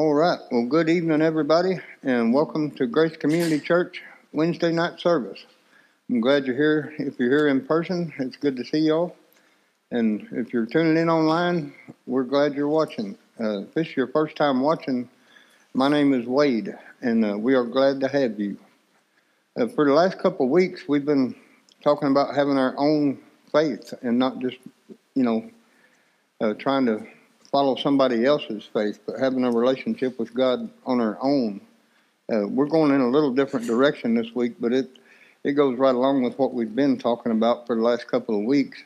[0.00, 0.38] All right.
[0.50, 4.00] Well, good evening, everybody, and welcome to Grace Community Church
[4.32, 5.44] Wednesday night service.
[6.08, 6.94] I'm glad you're here.
[6.98, 9.14] If you're here in person, it's good to see y'all.
[9.90, 11.74] And if you're tuning in online,
[12.06, 13.18] we're glad you're watching.
[13.38, 15.06] Uh, if this is your first time watching,
[15.74, 18.56] my name is Wade, and uh, we are glad to have you.
[19.54, 21.34] Uh, for the last couple of weeks, we've been
[21.84, 23.18] talking about having our own
[23.52, 24.56] faith and not just,
[25.14, 25.50] you know,
[26.40, 27.06] uh, trying to
[27.50, 31.60] follow somebody else's faith, but having a relationship with God on our own.
[32.32, 34.88] Uh, we're going in a little different direction this week, but it
[35.42, 38.44] it goes right along with what we've been talking about for the last couple of
[38.44, 38.82] weeks.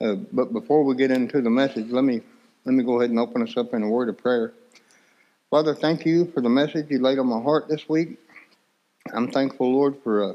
[0.00, 2.22] Uh, but before we get into the message, let me
[2.64, 4.52] let me go ahead and open us up in a word of prayer.
[5.50, 8.18] Father, thank you for the message you laid on my heart this week.
[9.12, 10.32] I'm thankful, Lord, for uh,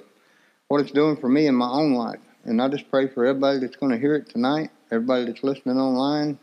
[0.68, 2.20] what it's doing for me in my own life.
[2.46, 5.78] And I just pray for everybody that's going to hear it tonight, everybody that's listening
[5.78, 6.40] online,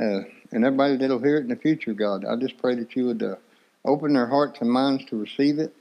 [0.00, 0.20] uh,
[0.52, 2.24] and everybody that'll hear it in the future, God.
[2.24, 3.36] I just pray that you would uh,
[3.84, 5.74] open their hearts and minds to receive it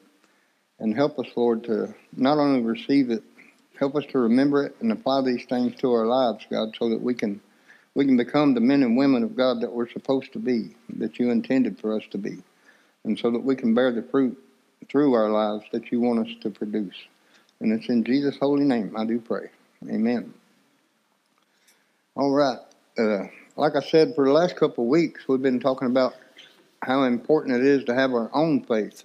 [0.80, 3.24] and help us, Lord, to not only receive it,
[3.80, 7.02] help us to remember it and apply these things to our lives, God, so that
[7.02, 7.42] we can
[7.96, 11.18] we can become the men and women of God that we're supposed to be, that
[11.18, 12.38] you intended for us to be,
[13.04, 14.38] and so that we can bear the fruit
[14.88, 16.96] through our lives that you want us to produce.
[17.60, 19.50] And it's in Jesus' holy name I do pray.
[19.90, 20.34] Amen.
[22.16, 22.60] All right.
[22.98, 23.24] Uh,
[23.58, 26.16] like I said, for the last couple of weeks, we've been talking about
[26.84, 29.04] how important it is to have our own faith.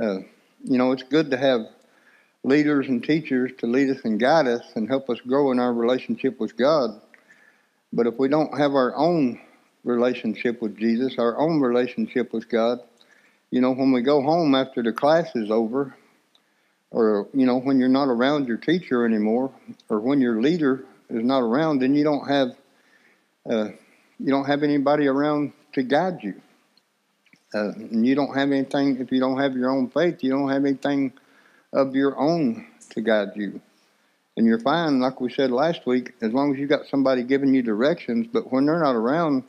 [0.00, 0.20] Uh,
[0.64, 1.66] you know, it's good to have
[2.44, 5.72] leaders and teachers to lead us and guide us and help us grow in our
[5.72, 6.98] relationship with God.
[7.92, 9.38] But if we don't have our own
[9.84, 12.80] relationship with Jesus, our own relationship with God,
[13.50, 15.94] you know, when we go home after the class is over,
[16.90, 19.52] or, you know, when you're not around your teacher anymore,
[19.90, 22.56] or when your leader is not around, then you don't have
[23.48, 23.68] uh,
[24.18, 26.40] you don't have anybody around to guide you.
[27.54, 30.48] Uh, and you don't have anything, if you don't have your own faith, you don't
[30.48, 31.12] have anything
[31.72, 33.60] of your own to guide you.
[34.36, 37.54] And you're fine, like we said last week, as long as you got somebody giving
[37.54, 38.26] you directions.
[38.32, 39.44] But when they're not around,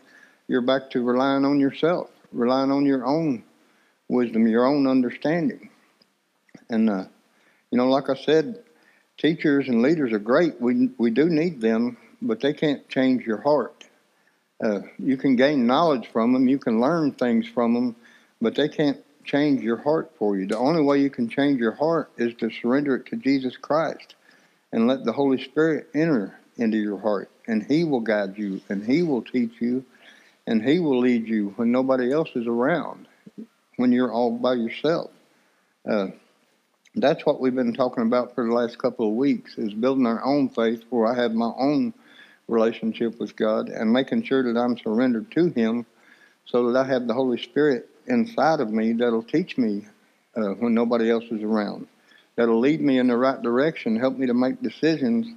[0.47, 3.43] you're back to relying on yourself, relying on your own
[4.07, 5.69] wisdom, your own understanding.
[6.69, 7.05] And, uh,
[7.71, 8.63] you know, like I said,
[9.17, 10.61] teachers and leaders are great.
[10.61, 13.74] We, we do need them, but they can't change your heart.
[14.65, 17.95] Uh, you can gain knowledge from them, you can learn things from them,
[18.41, 20.47] but they can't change your heart for you.
[20.47, 24.15] The only way you can change your heart is to surrender it to Jesus Christ
[24.71, 28.83] and let the Holy Spirit enter into your heart, and He will guide you, and
[28.83, 29.85] He will teach you,
[30.47, 33.07] and He will lead you when nobody else is around,
[33.75, 35.11] when you're all by yourself.
[35.87, 36.07] Uh,
[36.95, 40.25] that's what we've been talking about for the last couple of weeks is building our
[40.25, 41.93] own faith where I have my own
[42.47, 45.85] relationship with God and making sure that I'm surrendered to Him
[46.45, 49.85] so that I have the Holy Spirit inside of me that'll teach me
[50.35, 51.87] uh, when nobody else is around.
[52.35, 55.27] That'll lead me in the right direction, help me to make decisions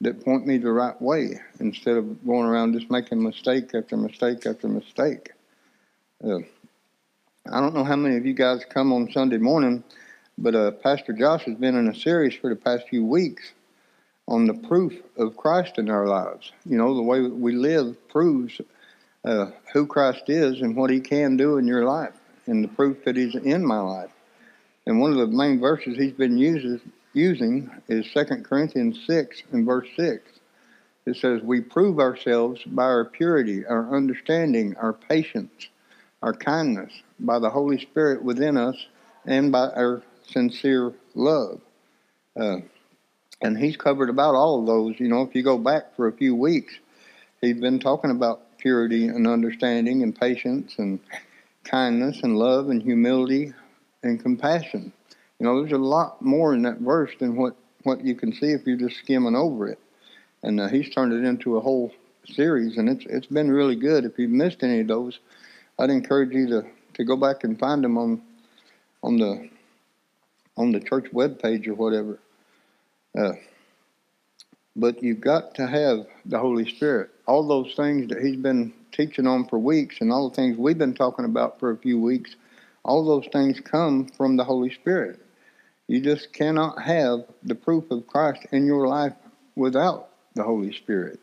[0.00, 4.46] that point me the right way instead of going around just making mistake after mistake
[4.46, 5.30] after mistake.
[6.22, 6.38] Uh,
[7.50, 9.82] I don't know how many of you guys come on Sunday morning,
[10.36, 13.52] but uh, Pastor Josh has been in a series for the past few weeks
[14.28, 16.52] on the proof of Christ in our lives.
[16.64, 18.60] You know, the way we live proves
[19.24, 22.14] uh, who Christ is and what He can do in your life,
[22.46, 24.10] and the proof that He's in my life.
[24.86, 26.80] And one of the main verses He's been uses,
[27.12, 30.22] using is 2 Corinthians 6 and verse 6.
[31.06, 35.68] It says, We prove ourselves by our purity, our understanding, our patience,
[36.22, 38.76] our kindness, by the Holy Spirit within us,
[39.24, 41.60] and by our sincere love.
[42.36, 42.58] Uh,
[43.42, 44.98] and he's covered about all of those.
[44.98, 46.74] You know, if you go back for a few weeks,
[47.40, 50.98] he's been talking about purity and understanding and patience and
[51.64, 53.52] kindness and love and humility
[54.02, 54.92] and compassion.
[55.38, 58.52] You know, there's a lot more in that verse than what, what you can see
[58.52, 59.78] if you're just skimming over it.
[60.42, 61.92] And uh, he's turned it into a whole
[62.28, 64.04] series, and it's it's been really good.
[64.04, 65.18] If you've missed any of those,
[65.78, 68.22] I'd encourage you to, to go back and find them on
[69.02, 69.48] on the
[70.56, 72.18] on the church web page or whatever.
[73.16, 73.32] Uh,
[74.76, 77.10] but you've got to have the Holy Spirit.
[77.26, 80.78] All those things that He's been teaching on for weeks, and all the things we've
[80.78, 82.36] been talking about for a few weeks,
[82.84, 85.20] all those things come from the Holy Spirit.
[85.88, 89.14] You just cannot have the proof of Christ in your life
[89.54, 91.20] without the Holy Spirit.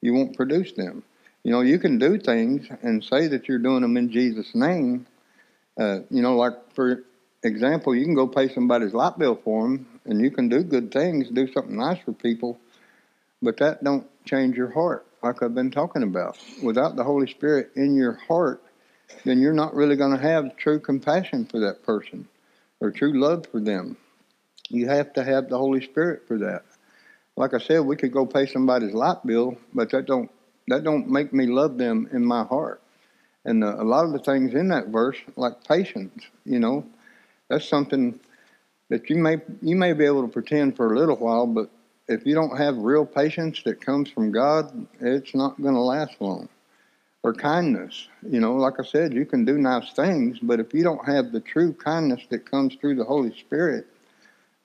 [0.00, 1.02] You won't produce them.
[1.44, 5.06] You know, you can do things and say that you're doing them in Jesus' name.
[5.78, 7.04] Uh, you know, like for
[7.46, 10.92] example, you can go pay somebody's light bill for them, and you can do good
[10.92, 12.58] things, do something nice for people,
[13.42, 16.38] but that don't change your heart, like I've been talking about.
[16.62, 18.62] Without the Holy Spirit in your heart,
[19.24, 22.28] then you're not really going to have true compassion for that person
[22.80, 23.96] or true love for them.
[24.68, 26.64] You have to have the Holy Spirit for that.
[27.36, 30.30] Like I said, we could go pay somebody's light bill, but that don't
[30.68, 32.82] that don't make me love them in my heart.
[33.44, 36.84] And uh, a lot of the things in that verse, like patience, you know,
[37.48, 38.18] that's something
[38.88, 41.70] that you may you may be able to pretend for a little while, but
[42.08, 46.20] if you don't have real patience that comes from God, it's not going to last
[46.20, 46.48] long.
[47.22, 50.84] Or kindness, you know, like I said, you can do nice things, but if you
[50.84, 53.86] don't have the true kindness that comes through the Holy Spirit,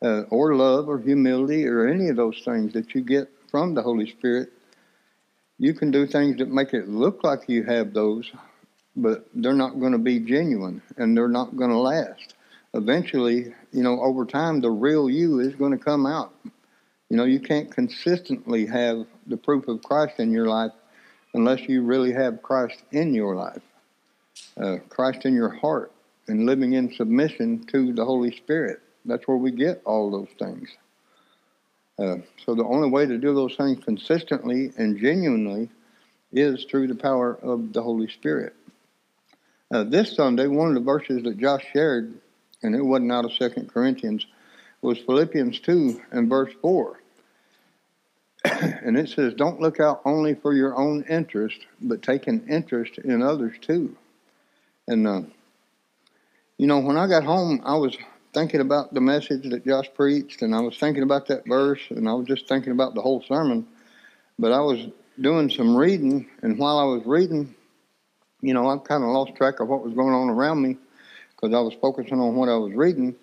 [0.04, 3.82] uh, or love, or humility, or any of those things that you get from the
[3.82, 4.52] Holy Spirit,
[5.58, 8.32] you can do things that make it look like you have those,
[8.96, 12.36] but they're not going to be genuine and they're not going to last.
[12.74, 16.34] Eventually, you know, over time, the real you is going to come out.
[17.10, 20.72] You know, you can't consistently have the proof of Christ in your life
[21.34, 23.62] unless you really have Christ in your life,
[24.58, 25.92] uh, Christ in your heart,
[26.28, 28.80] and living in submission to the Holy Spirit.
[29.04, 30.70] That's where we get all those things.
[32.00, 35.70] Uh, so the only way to do those things consistently and genuinely
[36.32, 38.56] is through the power of the Holy Spirit.
[39.70, 42.14] Uh, this Sunday, one of the verses that Josh shared,
[42.64, 44.26] and it wasn't out of Second Corinthians,
[44.82, 47.00] it was Philippians 2 and verse 4.
[48.46, 52.98] and it says, Don't look out only for your own interest, but take an interest
[52.98, 53.96] in others too.
[54.88, 55.22] And, uh,
[56.58, 57.96] you know, when I got home, I was
[58.34, 62.08] thinking about the message that Josh preached, and I was thinking about that verse, and
[62.08, 63.68] I was just thinking about the whole sermon.
[64.40, 64.88] But I was
[65.20, 67.54] doing some reading, and while I was reading,
[68.42, 70.78] you know, I kind of lost track of what was going on around me
[71.42, 73.16] because I was focusing on what I was reading.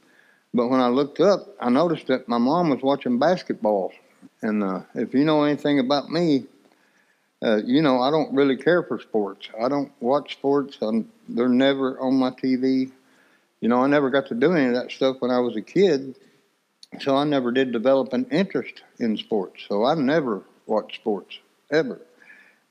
[0.53, 3.93] But when I looked up, I noticed that my mom was watching basketball
[4.43, 6.47] and uh, if you know anything about me,
[7.43, 9.49] uh, you know I don't really care for sports.
[9.61, 10.79] I don't watch sports.
[10.81, 12.91] I'm, they're never on my TV.
[13.61, 15.63] You know, I never got to do any of that stuff when I was a
[15.63, 16.15] kid,
[17.01, 19.65] so I never did develop an interest in sports.
[19.69, 21.39] So I never watched sports
[21.71, 22.01] ever.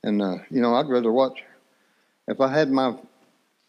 [0.02, 1.42] And uh, you know, I'd rather watch.
[2.26, 2.94] If I had my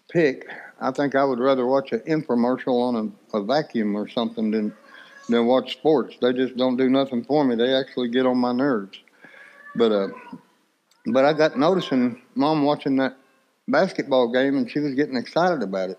[0.09, 0.47] pick,
[0.79, 4.73] I think I would rather watch an infomercial on a, a vacuum or something than
[5.27, 6.15] than watch sports.
[6.21, 7.55] They just don't do nothing for me.
[7.55, 8.99] They actually get on my nerves.
[9.75, 10.07] But uh,
[11.05, 13.17] but I got noticing mom watching that
[13.67, 15.91] basketball game, and she was getting excited about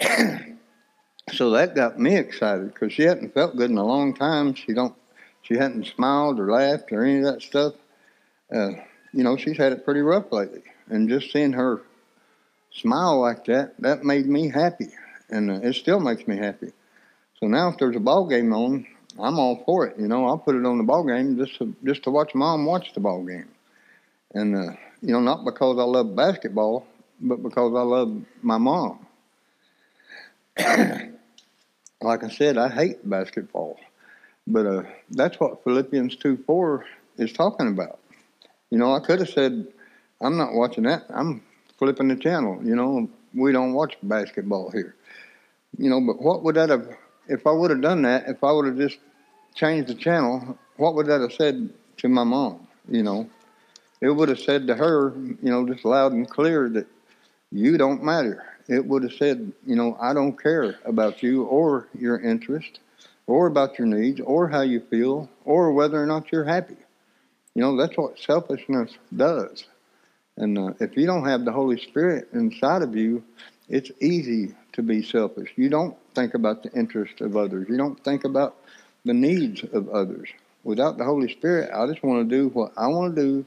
[0.00, 0.56] it.
[1.32, 4.54] so that got me excited because she hadn't felt good in a long time.
[4.54, 4.94] She don't,
[5.42, 7.74] she hadn't smiled or laughed or any of that stuff.
[8.52, 8.70] Uh,
[9.12, 11.82] you know, she's had it pretty rough lately, and just seeing her
[12.70, 14.88] smile like that, that made me happy,
[15.30, 16.72] and uh, it still makes me happy.
[17.40, 18.86] So now, if there's a ball game on,
[19.18, 19.98] I'm all for it.
[19.98, 22.64] You know, I'll put it on the ball game just to, just to watch mom
[22.64, 23.48] watch the ball game,
[24.34, 24.72] and uh,
[25.02, 26.86] you know, not because I love basketball,
[27.20, 29.06] but because I love my mom.
[30.58, 33.78] like I said, I hate basketball,
[34.46, 36.84] but uh, that's what Philippians two four
[37.16, 37.98] is talking about.
[38.70, 39.66] You know, I could have said,
[40.20, 41.04] I'm not watching that.
[41.08, 41.42] I'm
[41.78, 42.60] flipping the channel.
[42.62, 44.94] You know, we don't watch basketball here.
[45.76, 46.88] You know, but what would that have
[47.28, 48.98] if I would have done that, if I would have just
[49.54, 52.66] changed the channel, what would that have said to my mom?
[52.88, 53.28] You know,
[54.00, 56.86] it would have said to her, you know, just loud and clear that
[57.52, 58.44] you don't matter.
[58.68, 62.80] It would have said, you know, I don't care about you or your interest
[63.26, 66.76] or about your needs or how you feel or whether or not you're happy.
[67.54, 69.64] You know, that's what selfishness does.
[70.38, 73.24] And uh, if you don't have the Holy Spirit inside of you,
[73.68, 75.52] it's easy to be selfish.
[75.56, 77.66] You don't think about the interest of others.
[77.68, 78.56] You don't think about
[79.04, 80.28] the needs of others.
[80.62, 83.46] Without the Holy Spirit, I just want to do what I want to do,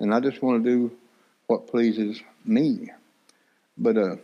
[0.00, 0.96] and I just want to do
[1.46, 2.90] what pleases me.
[3.78, 4.16] But uh,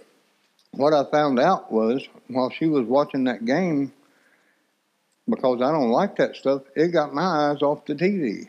[0.73, 3.93] what I found out was while she was watching that game,
[5.29, 8.49] because I don't like that stuff, it got my eyes off the TV.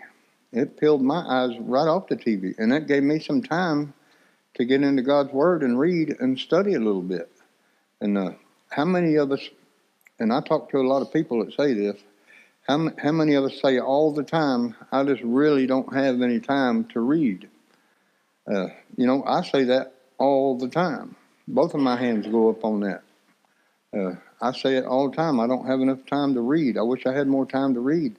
[0.53, 3.93] It peeled my eyes right off the TV, and that gave me some time
[4.55, 7.31] to get into God's Word and read and study a little bit.
[8.01, 8.31] And uh,
[8.70, 9.48] how many of us,
[10.20, 11.98] and I talk to a lot of people that say this,
[12.67, 16.39] how, how many of us say all the time, I just really don't have any
[16.39, 17.50] time to read?
[18.46, 18.67] Uh,
[18.98, 21.15] you know, I say that all the time.
[21.48, 23.03] Both of my hands go up on that.
[23.93, 25.39] Uh, I say it all the time.
[25.39, 26.77] I don't have enough time to read.
[26.77, 28.15] I wish I had more time to read.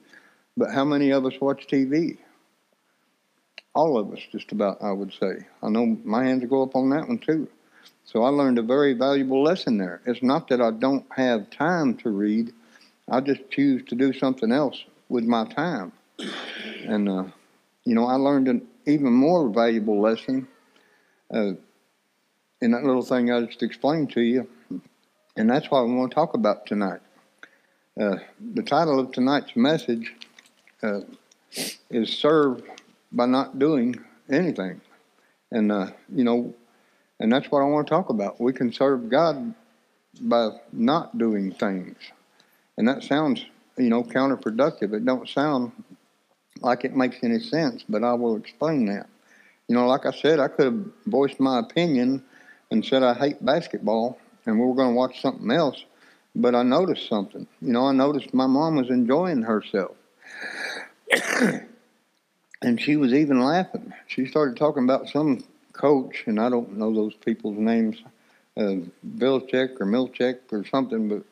[0.55, 2.17] But how many of us watch TV?
[3.75, 5.45] All of us, just about, I would say.
[5.63, 7.47] I know my hands go up on that one too.
[8.05, 10.01] So I learned a very valuable lesson there.
[10.05, 12.53] It's not that I don't have time to read,
[13.09, 15.91] I just choose to do something else with my time.
[16.85, 17.23] And, uh,
[17.83, 20.47] you know, I learned an even more valuable lesson.
[21.33, 21.53] Uh,
[22.61, 24.47] in that little thing I just explained to you,
[25.35, 27.01] and that's what I want to talk about tonight.
[27.99, 28.15] Uh,
[28.53, 30.13] the title of tonight's message
[30.83, 31.01] uh,
[31.89, 32.63] is served
[33.11, 33.95] by Not Doing
[34.29, 34.81] Anything,"
[35.51, 36.53] and uh, you know,
[37.19, 38.39] and that's what I want to talk about.
[38.39, 39.53] We can serve God
[40.21, 41.97] by not doing things,
[42.77, 43.45] and that sounds,
[43.77, 44.93] you know, counterproductive.
[44.93, 45.71] It don't sound
[46.61, 49.07] like it makes any sense, but I will explain that.
[49.67, 52.23] You know, like I said, I could have voiced my opinion
[52.71, 55.83] and said I hate basketball, and we were going to watch something else.
[56.35, 57.47] But I noticed something.
[57.61, 59.95] You know, I noticed my mom was enjoying herself.
[62.61, 63.93] and she was even laughing.
[64.07, 65.43] She started talking about some
[65.73, 67.97] coach, and I don't know those people's names,
[68.57, 68.75] uh,
[69.17, 71.23] Belichick or Milchek or something, but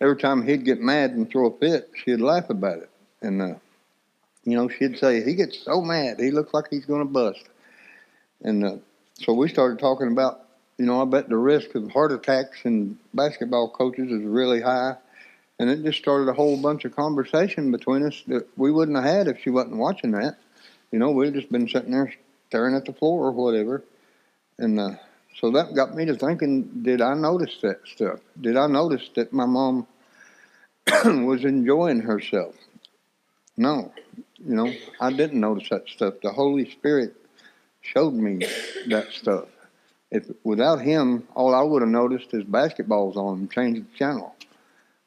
[0.00, 2.90] every time he'd get mad and throw a fit, she'd laugh about it.
[3.22, 3.54] And, uh,
[4.44, 7.44] you know, she'd say, he gets so mad, he looks like he's going to bust.
[8.42, 8.76] And uh,
[9.14, 10.46] so we started talking about
[10.78, 14.96] you know, I bet the risk of heart attacks in basketball coaches is really high.
[15.58, 19.06] And it just started a whole bunch of conversation between us that we wouldn't have
[19.06, 20.38] had if she wasn't watching that.
[20.92, 22.12] You know, we'd just been sitting there
[22.48, 23.82] staring at the floor or whatever.
[24.58, 24.90] And uh,
[25.40, 28.20] so that got me to thinking, did I notice that stuff?
[28.40, 29.86] Did I notice that my mom
[31.04, 32.54] was enjoying herself?
[33.56, 33.92] No,
[34.36, 34.70] you know,
[35.00, 36.14] I didn't notice that stuff.
[36.22, 37.14] The Holy Spirit
[37.80, 38.46] showed me
[38.88, 39.46] that stuff
[40.10, 44.34] if without him, all I would have noticed is basketballs on and the channel.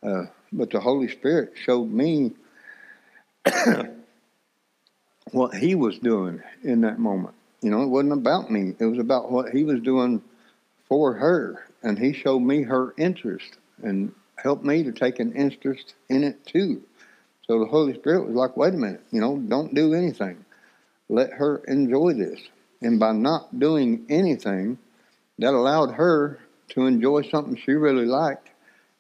[0.04, 2.32] Uh, but the Holy Spirit showed me
[5.32, 7.36] what He was doing in that moment.
[7.62, 8.74] You know, it wasn't about me.
[8.80, 10.22] It was about what He was doing
[10.88, 15.96] for her, and He showed me her interest and helped me to take an interest
[16.10, 16.82] in it too.
[17.46, 20.46] So the Holy Spirit was like, "Wait a minute, you know, don't do anything.
[21.10, 22.40] Let her enjoy this."
[22.82, 24.78] And by not doing anything,
[25.40, 26.40] that allowed her
[26.70, 28.49] to enjoy something she really liked,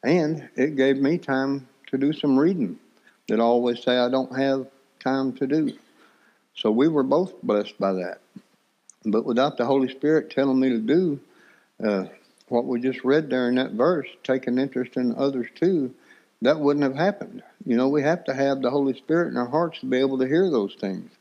[0.03, 2.79] and it gave me time to do some reading
[3.27, 4.67] that I always say I don't have
[4.99, 5.73] time to do.
[6.55, 8.21] So we were both blessed by that.
[9.05, 11.19] But without the Holy Spirit telling me to do
[11.83, 12.05] uh,
[12.47, 15.93] what we just read there in that verse, take an interest in others too,
[16.41, 17.43] that wouldn't have happened.
[17.65, 20.17] You know, we have to have the Holy Spirit in our hearts to be able
[20.19, 21.11] to hear those things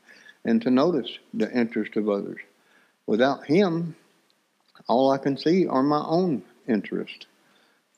[0.45, 2.39] and to notice the interest of others.
[3.05, 3.95] Without Him,
[4.87, 7.25] all I can see are my own interests.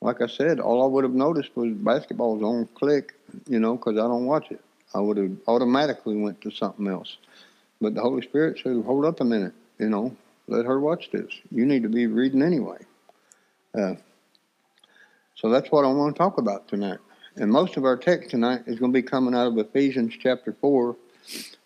[0.01, 3.13] Like I said, all I would have noticed was basketball's on click,
[3.47, 4.61] you know, because I don't watch it.
[4.95, 7.17] I would have automatically went to something else.
[7.79, 10.15] But the Holy Spirit said, hold up a minute, you know,
[10.47, 11.31] let her watch this.
[11.51, 12.79] You need to be reading anyway.
[13.77, 13.95] Uh,
[15.35, 16.99] so that's what I want to talk about tonight.
[17.35, 20.53] And most of our text tonight is going to be coming out of Ephesians chapter
[20.59, 20.95] 4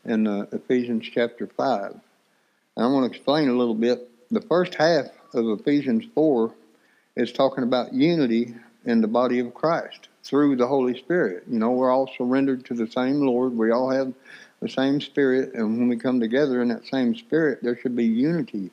[0.03, 1.91] and uh, Ephesians chapter 5.
[1.91, 6.53] And I want to explain a little bit the first half of Ephesians 4
[7.15, 8.55] is talking about unity
[8.85, 11.43] in the body of Christ through the Holy Spirit.
[11.47, 13.53] You know, we're all surrendered to the same Lord.
[13.53, 14.13] We all have
[14.61, 15.53] the same Spirit.
[15.53, 18.71] And when we come together in that same Spirit, there should be unity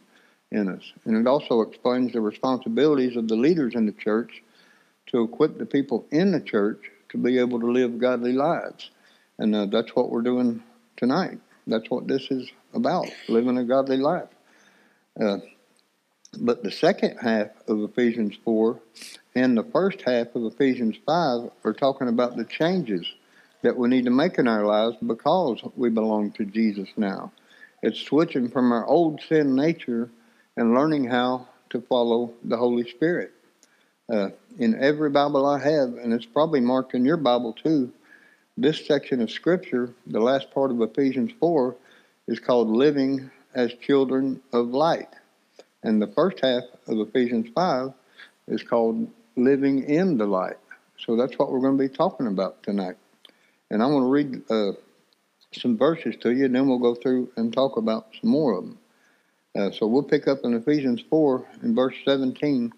[0.50, 0.92] in us.
[1.04, 4.42] And it also explains the responsibilities of the leaders in the church
[5.06, 8.90] to equip the people in the church to be able to live godly lives.
[9.38, 10.62] And uh, that's what we're doing
[10.96, 11.38] tonight.
[11.66, 14.28] That's what this is about, living a godly life.
[15.20, 15.38] Uh,
[16.38, 18.80] but the second half of Ephesians 4
[19.34, 23.06] and the first half of Ephesians 5 are talking about the changes
[23.62, 27.32] that we need to make in our lives because we belong to Jesus now.
[27.82, 30.10] It's switching from our old sin nature
[30.56, 33.32] and learning how to follow the Holy Spirit.
[34.12, 37.92] Uh, in every Bible I have, and it's probably marked in your Bible too,
[38.56, 41.74] this section of Scripture, the last part of Ephesians 4,
[42.28, 45.08] is called Living as children of light.
[45.82, 47.92] And the first half of Ephesians 5
[48.48, 50.56] is called living in the light.
[50.98, 52.96] So that's what we're going to be talking about tonight.
[53.70, 54.72] And I'm going to read uh,
[55.52, 58.64] some verses to you, and then we'll go through and talk about some more of
[58.64, 58.78] them.
[59.54, 62.72] Uh, so we'll pick up in Ephesians 4 in verse 17,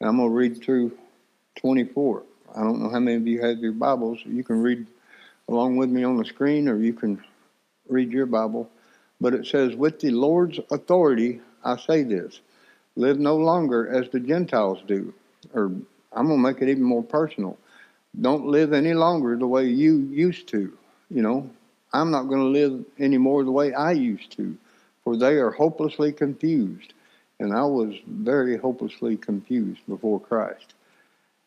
[0.00, 0.96] and I'm going to read through
[1.56, 2.22] 24.
[2.54, 4.18] I don't know how many of you have your Bibles.
[4.24, 4.86] You can read
[5.48, 7.22] along with me on the screen, or you can
[7.88, 8.70] read your Bible
[9.22, 12.40] but it says, With the Lord's authority, I say this
[12.96, 15.14] live no longer as the Gentiles do.
[15.54, 15.72] Or
[16.12, 17.58] I'm going to make it even more personal.
[18.20, 20.72] Don't live any longer the way you used to.
[21.10, 21.50] You know,
[21.92, 24.56] I'm not going to live anymore the way I used to,
[25.04, 26.92] for they are hopelessly confused.
[27.40, 30.74] And I was very hopelessly confused before Christ.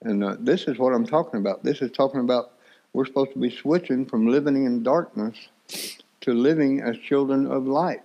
[0.01, 1.63] And uh, this is what I'm talking about.
[1.63, 2.51] This is talking about
[2.93, 5.35] we're supposed to be switching from living in darkness
[6.21, 8.03] to living as children of light.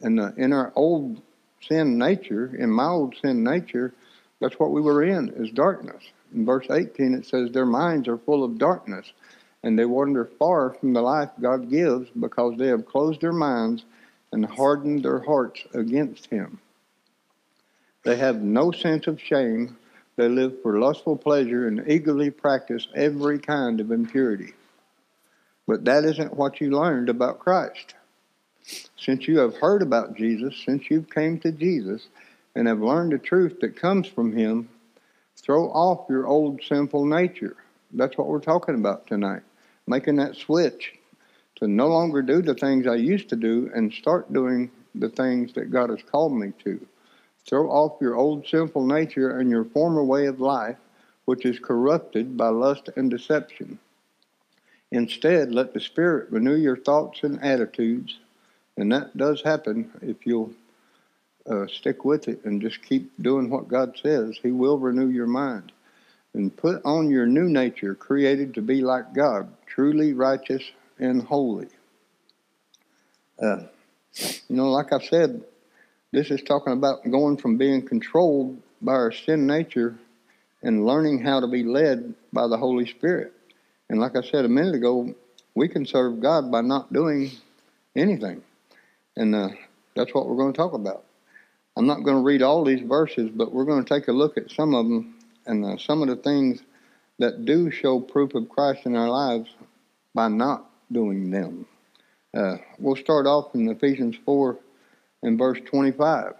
[0.00, 1.22] And uh, in our old
[1.68, 3.92] sin nature, in my old sin nature,
[4.40, 6.02] that's what we were in, is darkness.
[6.34, 9.12] In verse 18, it says, Their minds are full of darkness,
[9.62, 13.84] and they wander far from the life God gives because they have closed their minds
[14.32, 16.58] and hardened their hearts against Him.
[18.04, 19.76] They have no sense of shame.
[20.16, 24.52] They live for lustful pleasure and eagerly practice every kind of impurity.
[25.66, 27.94] But that isn't what you learned about Christ.
[28.96, 32.08] Since you have heard about Jesus, since you've came to Jesus
[32.54, 34.68] and have learned the truth that comes from him,
[35.36, 37.56] throw off your old sinful nature.
[37.92, 39.42] That's what we're talking about tonight.
[39.86, 40.94] Making that switch
[41.56, 45.52] to no longer do the things I used to do and start doing the things
[45.54, 46.84] that God has called me to.
[47.46, 50.78] Throw off your old sinful nature and your former way of life,
[51.26, 53.78] which is corrupted by lust and deception.
[54.90, 58.18] Instead, let the Spirit renew your thoughts and attitudes,
[58.76, 60.52] and that does happen if you'll
[61.48, 64.38] uh, stick with it and just keep doing what God says.
[64.42, 65.72] He will renew your mind.
[66.32, 70.64] And put on your new nature, created to be like God, truly righteous
[70.98, 71.68] and holy.
[73.40, 73.64] Uh,
[74.48, 75.44] you know, like I said,
[76.12, 79.96] this is talking about going from being controlled by our sin nature
[80.62, 83.32] and learning how to be led by the Holy Spirit.
[83.88, 85.14] And like I said a minute ago,
[85.54, 87.30] we can serve God by not doing
[87.94, 88.42] anything.
[89.16, 89.48] And uh,
[89.94, 91.04] that's what we're going to talk about.
[91.76, 94.36] I'm not going to read all these verses, but we're going to take a look
[94.36, 96.62] at some of them and uh, some of the things
[97.18, 99.50] that do show proof of Christ in our lives
[100.14, 101.66] by not doing them.
[102.32, 104.58] Uh, we'll start off in Ephesians 4
[105.22, 106.34] and verse 25.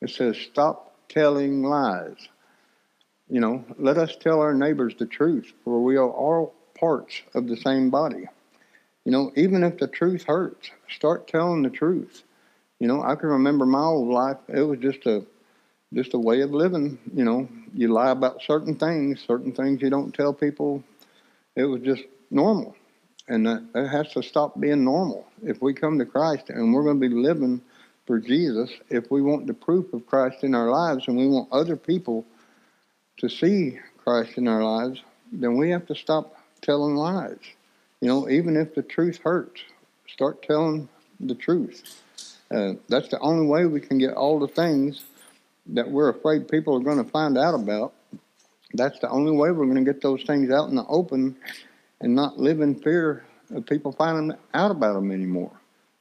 [0.00, 2.28] It says, Stop telling lies.
[3.28, 7.46] You know, let us tell our neighbors the truth, for we are all parts of
[7.46, 8.26] the same body.
[9.04, 12.22] You know, even if the truth hurts, start telling the truth.
[12.80, 14.38] You know, I can remember my old life.
[14.48, 15.24] It was just a
[15.92, 16.98] just a way of living.
[17.14, 20.82] You know, you lie about certain things, certain things you don't tell people.
[21.54, 22.74] It was just normal,
[23.28, 25.26] and that has to stop being normal.
[25.42, 27.60] If we come to Christ and we're going to be living
[28.06, 31.48] for Jesus, if we want the proof of Christ in our lives, and we want
[31.52, 32.24] other people
[33.18, 37.38] to see Christ in our lives, then we have to stop telling lies.
[38.00, 39.62] You know, even if the truth hurts,
[40.06, 40.88] start telling
[41.20, 42.00] the truth.
[42.50, 45.04] Uh, that's the only way we can get all the things
[45.66, 47.94] that we're afraid people are going to find out about.
[48.74, 51.36] That's the only way we're going to get those things out in the open
[52.00, 55.52] and not live in fear of people finding out about them anymore.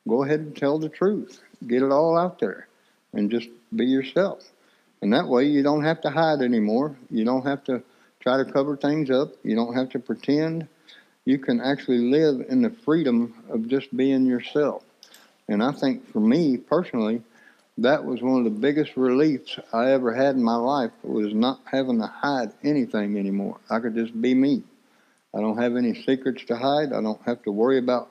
[0.08, 1.42] Go ahead and tell the truth.
[1.66, 2.68] Get it all out there
[3.14, 4.44] and just be yourself.
[5.02, 6.96] And that way you don't have to hide anymore.
[7.10, 7.84] You don't have to
[8.20, 9.34] try to cover things up.
[9.44, 10.68] You don't have to pretend.
[11.26, 14.84] You can actually live in the freedom of just being yourself.
[15.48, 17.22] And I think for me personally,
[17.78, 21.60] that was one of the biggest reliefs I ever had in my life was not
[21.66, 23.58] having to hide anything anymore.
[23.70, 24.64] I could just be me.
[25.34, 26.94] I don't have any secrets to hide.
[26.94, 28.10] I don't have to worry about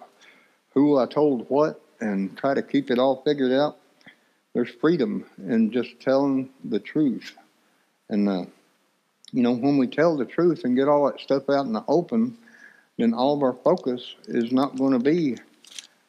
[0.75, 3.77] who I told what and try to keep it all figured out.
[4.55, 7.37] There's freedom in just telling the truth.
[8.09, 8.44] And uh,
[9.33, 11.85] you know, when we tell the truth and get all that stuff out in the
[11.87, 12.37] open,
[12.98, 15.37] then all of our focus is not going to be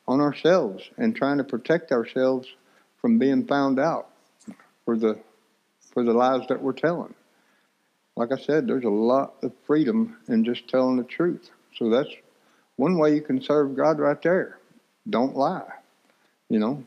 [0.08, 2.48] on ourselves and trying to protect ourselves
[3.02, 4.10] from being found out
[4.86, 5.20] for the
[5.94, 7.14] for the lies that we're telling.
[8.16, 11.50] Like I said, there's a lot of freedom in just telling the truth.
[11.78, 12.10] So that's
[12.76, 14.60] one way you can serve God right there.
[15.10, 15.72] Don't lie.
[16.50, 16.84] You know,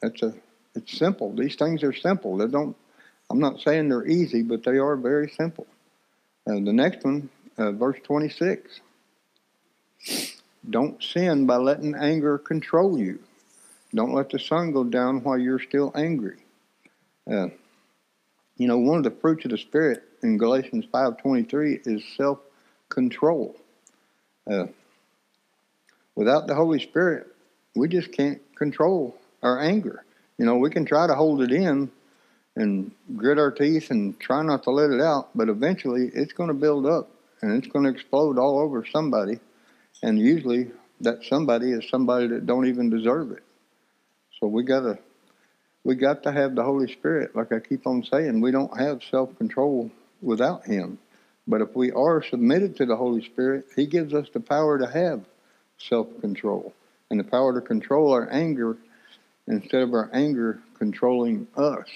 [0.00, 0.34] that's a
[0.74, 1.34] it's simple.
[1.34, 2.36] These things are simple.
[2.36, 2.76] They don't
[3.30, 5.66] I'm not saying they're easy, but they are very simple.
[6.46, 7.28] Uh, the next one,
[7.58, 8.80] uh, verse 26.
[10.68, 13.20] Don't sin by letting anger control you.
[13.94, 16.38] Don't let the sun go down while you're still angry.
[17.30, 17.48] Uh,
[18.56, 23.56] you know, one of the fruits of the Spirit in Galatians 5.23 is self-control.
[24.50, 24.66] Uh,
[26.14, 27.26] without the Holy Spirit,
[27.74, 30.04] we just can't control our anger.
[30.38, 31.90] You know, we can try to hold it in,
[32.56, 36.48] and grit our teeth and try not to let it out, but eventually it's going
[36.48, 37.10] to build up
[37.42, 39.38] and it's going to explode all over somebody.
[40.02, 43.42] And usually that somebody is somebody that don't even deserve it.
[44.38, 44.98] So we got to
[45.84, 47.34] we got to have the Holy Spirit.
[47.34, 50.98] Like I keep on saying, we don't have self-control without him.
[51.46, 54.86] But if we are submitted to the Holy Spirit, he gives us the power to
[54.86, 55.24] have
[55.78, 56.74] self-control
[57.10, 58.76] and the power to control our anger
[59.46, 61.88] instead of our anger controlling us.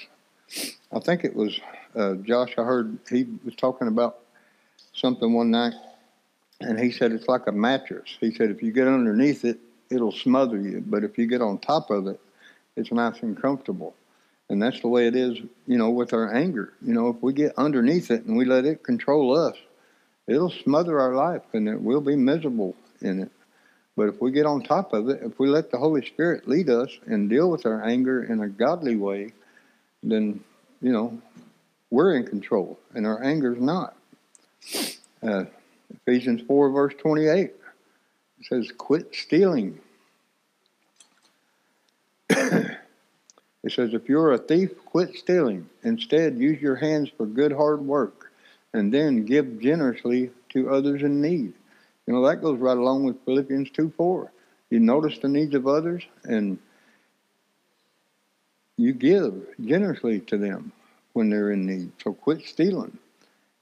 [0.93, 1.59] I think it was
[1.95, 2.55] uh, Josh.
[2.59, 4.19] I heard he was talking about
[4.95, 5.75] something one night,
[6.65, 8.17] and he said it's like a mattress.
[8.21, 9.59] He said if you get underneath it,
[9.91, 12.21] it'll smother you, but if you get on top of it,
[12.77, 13.95] it's nice and comfortable.
[14.49, 16.73] And that's the way it is, you know, with our anger.
[16.83, 19.57] You know, if we get underneath it and we let it control us,
[20.27, 23.31] it'll smother our life and it will be miserable in it.
[23.97, 26.69] But if we get on top of it, if we let the Holy Spirit lead
[26.69, 29.33] us and deal with our anger in a godly way,
[30.03, 30.41] then,
[30.83, 31.21] you know,
[31.91, 33.97] we're in control and our anger's not.
[35.23, 35.45] Uh,
[35.95, 37.53] Ephesians 4, verse 28
[38.39, 39.79] it says, Quit stealing.
[42.29, 42.77] it
[43.69, 45.69] says, If you're a thief, quit stealing.
[45.83, 48.31] Instead, use your hands for good hard work
[48.73, 51.55] and then give generously to others in need.
[52.07, 54.31] You know, that goes right along with Philippians 2 4.
[54.71, 56.59] You notice the needs of others and
[58.77, 60.73] you give generously to them
[61.13, 61.93] when they're in need.
[62.03, 62.99] So quit stealing.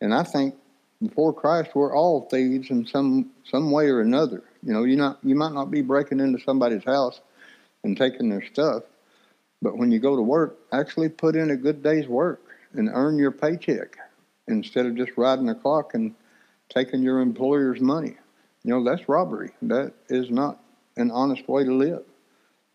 [0.01, 0.55] And I think
[1.03, 4.43] before Christ, we're all thieves in some some way or another.
[4.63, 7.21] You know, you not you might not be breaking into somebody's house
[7.85, 8.85] and taking their stuff,
[9.61, 12.43] but when you go to work, actually put in a good day's work
[12.75, 13.97] and earn your paycheck
[14.49, 16.15] instead of just riding the clock and
[16.69, 18.17] taking your employer's money.
[18.65, 19.51] You know, that's robbery.
[19.63, 20.61] That is not
[20.97, 22.05] an honest way to live.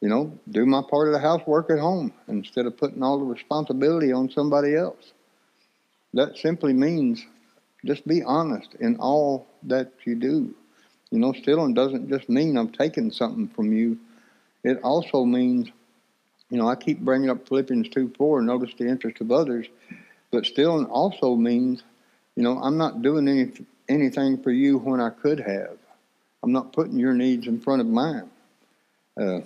[0.01, 3.25] You know, do my part of the housework at home instead of putting all the
[3.25, 5.13] responsibility on somebody else.
[6.13, 7.25] That simply means
[7.85, 10.53] just be honest in all that you do.
[11.11, 13.97] You know, stealing doesn't just mean I'm taking something from you.
[14.63, 15.69] It also means,
[16.49, 19.67] you know, I keep bringing up Philippians 2 4, notice the interest of others,
[20.31, 21.83] but stealing also means,
[22.35, 23.51] you know, I'm not doing any,
[23.87, 25.77] anything for you when I could have.
[26.43, 28.29] I'm not putting your needs in front of mine.
[29.19, 29.39] Uh,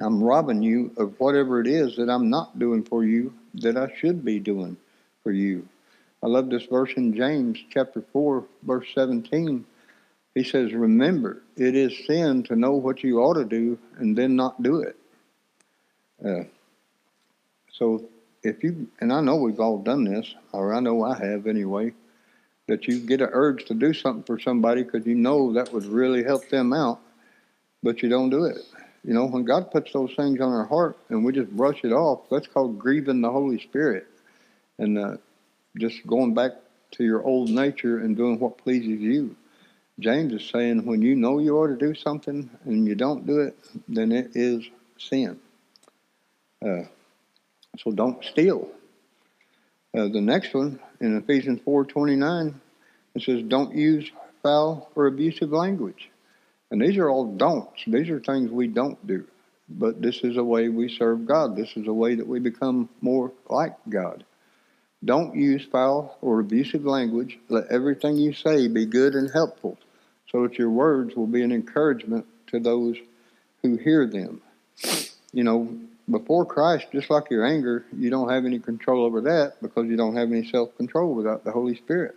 [0.00, 3.94] I'm robbing you of whatever it is that I'm not doing for you that I
[3.96, 4.76] should be doing
[5.22, 5.68] for you.
[6.22, 9.64] I love this verse in James chapter 4, verse 17.
[10.34, 14.36] He says, Remember, it is sin to know what you ought to do and then
[14.36, 14.96] not do it.
[16.24, 16.44] Uh,
[17.72, 18.04] so
[18.42, 21.94] if you, and I know we've all done this, or I know I have anyway,
[22.68, 25.86] that you get an urge to do something for somebody because you know that would
[25.86, 27.00] really help them out,
[27.82, 28.58] but you don't do it.
[29.04, 31.92] You know, when God puts those things on our heart and we just brush it
[31.92, 34.06] off, that's called grieving the Holy Spirit.
[34.78, 35.16] And uh,
[35.78, 36.52] just going back
[36.92, 39.36] to your old nature and doing what pleases you.
[39.98, 43.40] James is saying when you know you ought to do something and you don't do
[43.40, 43.56] it,
[43.88, 44.64] then it is
[44.98, 45.38] sin.
[46.64, 46.82] Uh,
[47.78, 48.68] so don't steal.
[49.96, 52.54] Uh, the next one in Ephesians 4:29,
[53.14, 54.10] it says, "Don't use
[54.42, 56.10] foul or abusive language."
[56.70, 57.84] And these are all don'ts.
[57.86, 59.26] These are things we don't do.
[59.68, 61.56] But this is a way we serve God.
[61.56, 64.24] This is a way that we become more like God.
[65.04, 67.38] Don't use foul or abusive language.
[67.48, 69.78] Let everything you say be good and helpful,
[70.30, 72.96] so that your words will be an encouragement to those
[73.62, 74.42] who hear them.
[75.32, 75.78] You know,
[76.10, 79.96] before Christ, just like your anger, you don't have any control over that because you
[79.96, 82.16] don't have any self control without the Holy Spirit.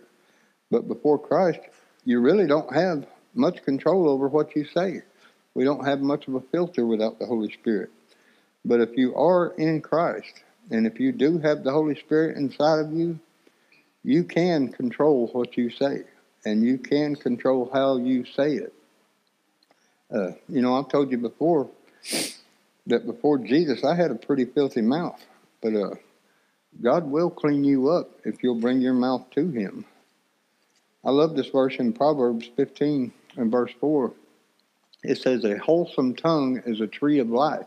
[0.70, 1.60] But before Christ,
[2.04, 5.02] you really don't have much control over what you say.
[5.54, 7.90] We don't have much of a filter without the Holy Spirit.
[8.64, 12.80] But if you are in Christ, and if you do have the Holy Spirit inside
[12.80, 13.18] of you,
[14.02, 16.02] you can control what you say,
[16.44, 18.72] and you can control how you say it.
[20.14, 21.68] Uh, you know, I've told you before
[22.86, 25.24] that before Jesus, I had a pretty filthy mouth,
[25.62, 25.94] but uh,
[26.82, 29.84] God will clean you up if you'll bring your mouth to Him.
[31.04, 34.12] I love this verse in Proverbs 15 and verse 4.
[35.02, 37.66] It says, A wholesome tongue is a tree of life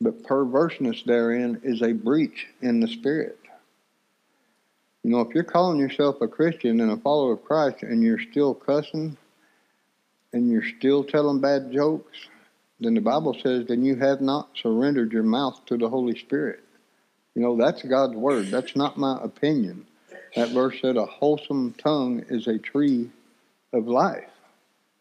[0.00, 3.38] but perverseness therein is a breach in the spirit.
[5.02, 8.20] You know, if you're calling yourself a Christian and a follower of Christ and you're
[8.30, 9.16] still cussing
[10.32, 12.18] and you're still telling bad jokes,
[12.80, 16.60] then the Bible says, then you have not surrendered your mouth to the Holy Spirit.
[17.34, 18.46] You know, that's God's word.
[18.46, 19.86] That's not my opinion.
[20.36, 23.10] That verse said, a wholesome tongue is a tree
[23.72, 24.30] of life.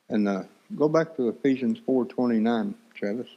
[0.09, 0.43] And uh,
[0.75, 3.27] go back to Ephesians 4.29, Travis.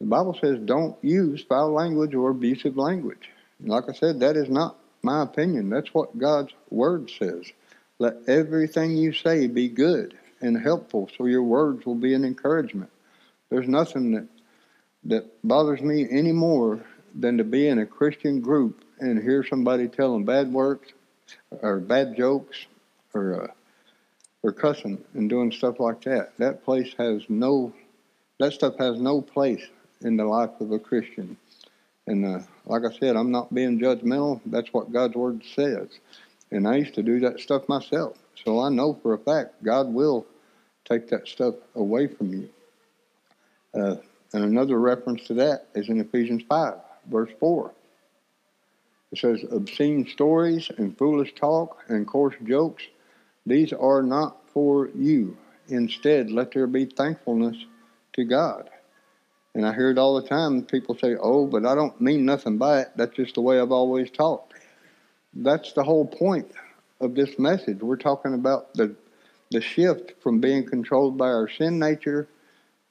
[0.00, 3.28] The Bible says don't use foul language or abusive language.
[3.62, 5.68] like I said, that is not my opinion.
[5.68, 7.52] That's what God's word says.
[7.98, 12.90] Let everything you say be good and helpful so your words will be an encouragement.
[13.50, 14.26] There's nothing that
[15.04, 16.80] that bothers me any more
[17.14, 20.92] than to be in a Christian group and hear somebody telling bad words
[21.62, 22.66] or bad jokes
[23.12, 23.46] or uh,
[24.42, 26.32] or cussing and doing stuff like that.
[26.38, 27.74] That place has no
[28.38, 29.66] that stuff has no place
[30.02, 31.36] in the life of a Christian.
[32.06, 34.40] And uh, like I said, I'm not being judgmental.
[34.46, 35.88] That's what God's Word says.
[36.50, 38.16] And I used to do that stuff myself.
[38.44, 40.26] So I know for a fact God will
[40.84, 42.48] take that stuff away from you.
[43.74, 43.96] Uh,
[44.32, 46.74] and another reference to that is in Ephesians 5,
[47.10, 47.72] verse 4.
[49.12, 52.84] It says, obscene stories and foolish talk and coarse jokes,
[53.44, 55.36] these are not for you.
[55.68, 57.56] Instead, let there be thankfulness
[58.12, 58.70] to God.
[59.54, 60.62] And I hear it all the time.
[60.62, 62.88] People say, oh, but I don't mean nothing by it.
[62.96, 64.54] That's just the way I've always talked.
[65.34, 66.50] That's the whole point
[67.00, 67.80] of this message.
[67.80, 68.94] We're talking about the,
[69.50, 72.28] the shift from being controlled by our sin nature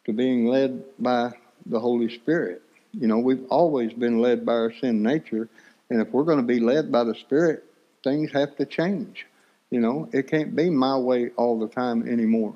[0.05, 1.31] to being led by
[1.65, 2.61] the Holy Spirit.
[2.93, 5.47] You know, we've always been led by our sin nature,
[5.89, 7.63] and if we're going to be led by the Spirit,
[8.03, 9.27] things have to change.
[9.69, 12.55] You know, it can't be my way all the time anymore.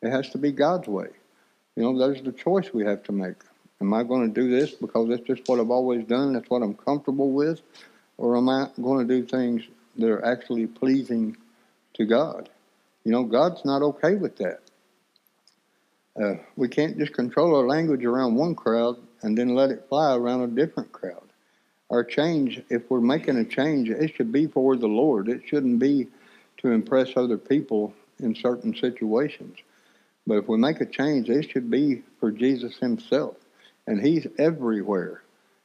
[0.00, 1.08] It has to be God's way.
[1.76, 3.36] You know, there's the choice we have to make.
[3.80, 6.62] Am I going to do this because that's just what I've always done, that's what
[6.62, 7.60] I'm comfortable with?
[8.16, 9.62] Or am I going to do things
[9.96, 11.36] that are actually pleasing
[11.94, 12.48] to God?
[13.04, 14.60] You know, God's not okay with that.
[16.20, 20.14] Uh, we can't just control our language around one crowd and then let it fly
[20.14, 21.24] around a different crowd.
[21.90, 25.28] Our change, if we're making a change, it should be for the Lord.
[25.28, 26.06] It shouldn't be
[26.58, 29.58] to impress other people in certain situations.
[30.26, 33.36] But if we make a change, it should be for Jesus Himself.
[33.86, 35.22] And He's everywhere.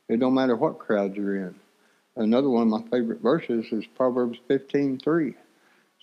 [0.10, 1.56] It don't matter what crowd you're in.
[2.15, 5.36] Another one of my favorite verses is Proverbs 15:3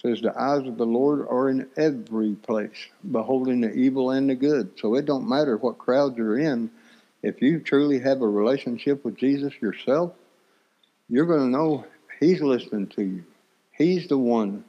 [0.03, 4.35] says the eyes of the Lord are in every place, beholding the evil and the
[4.35, 4.71] good.
[4.79, 6.71] So it don't matter what crowd you're in.
[7.23, 10.13] If you truly have a relationship with Jesus yourself,
[11.09, 11.87] you're going to know
[12.21, 13.25] He's listening to you.
[13.73, 14.65] He's the one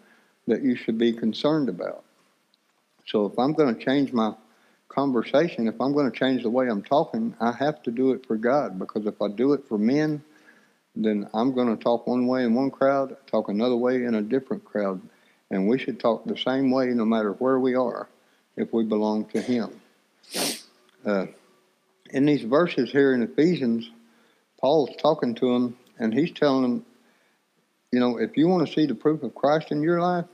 [0.48, 2.04] that you should be concerned about.
[3.08, 4.34] So if I'm going to change my
[4.90, 8.26] conversation, if I'm going to change the way I'm talking, I have to do it
[8.26, 10.22] for God because if I do it for men,
[10.96, 14.22] then I'm going to talk one way in one crowd, talk another way in a
[14.22, 15.02] different crowd.
[15.50, 18.10] And we should talk the same way no matter where we are
[18.58, 19.80] if we belong to Him.
[21.06, 21.28] Uh,
[22.10, 23.90] in these verses here in Ephesians,
[24.60, 26.86] Paul's talking to them and he's telling them,
[27.92, 30.26] you know, if you want to see the proof of Christ in your life,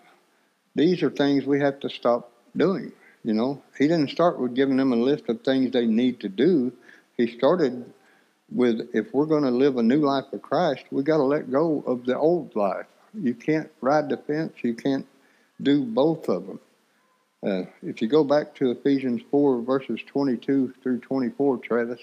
[0.73, 2.91] these are things we have to stop doing.
[3.23, 6.29] You know, he didn't start with giving them a list of things they need to
[6.29, 6.73] do.
[7.15, 7.91] He started
[8.51, 11.51] with if we're going to live a new life for Christ, we got to let
[11.51, 12.85] go of the old life.
[13.13, 14.53] You can't ride the fence.
[14.61, 15.07] You can't
[15.61, 16.59] do both of them.
[17.45, 21.99] Uh, if you go back to Ephesians 4, verses 22 through 24, Travis,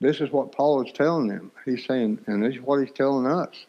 [0.00, 1.50] this is what Paul is telling them.
[1.64, 3.66] He's saying, and this is what he's telling us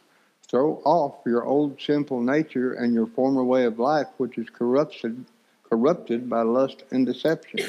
[0.50, 5.24] throw off your old sinful nature and your former way of life, which is corrupted,
[5.70, 7.68] corrupted by lust and deception.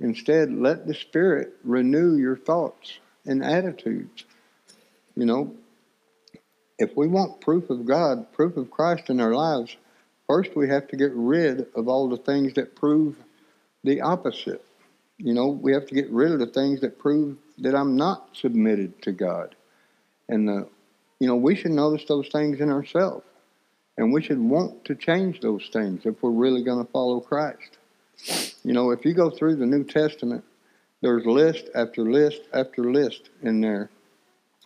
[0.00, 4.24] Instead, let the Spirit renew your thoughts and attitudes.
[5.16, 5.54] You know,
[6.78, 9.76] if we want proof of God, proof of Christ in our lives,
[10.26, 13.16] first we have to get rid of all the things that prove
[13.84, 14.64] the opposite.
[15.18, 18.30] You know, we have to get rid of the things that prove that I'm not
[18.34, 19.54] submitted to God.
[20.28, 20.64] And, uh,
[21.20, 23.24] you know, we should notice those things in ourselves.
[23.96, 27.78] And we should want to change those things if we're really going to follow Christ.
[28.64, 30.44] You know, if you go through the New Testament,
[31.00, 33.90] there's list after list after list in there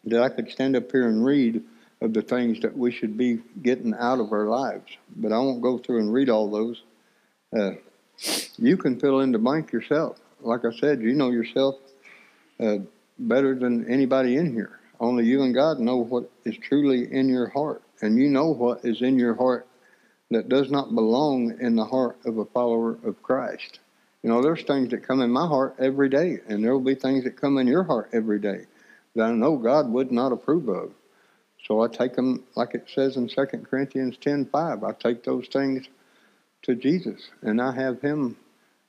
[0.04, 1.62] that I could stand up here and read
[2.00, 4.86] of the things that we should be getting out of our lives.
[5.16, 6.82] But I won't go through and read all those.
[7.56, 7.72] Uh,
[8.56, 10.18] you can fill in the blank yourself.
[10.40, 11.76] Like I said, you know yourself
[12.60, 12.78] uh,
[13.18, 14.78] better than anybody in here.
[15.00, 17.82] Only you and God know what is truly in your heart.
[18.00, 19.66] And you know what is in your heart
[20.30, 23.80] that does not belong in the heart of a follower of Christ.
[24.22, 26.94] You know, there's things that come in my heart every day, and there will be
[26.94, 28.66] things that come in your heart every day
[29.14, 30.92] that I know God would not approve of.
[31.66, 35.88] So I take them, like it says in 2 Corinthians 10.5, I take those things
[36.62, 38.36] to Jesus, and I have him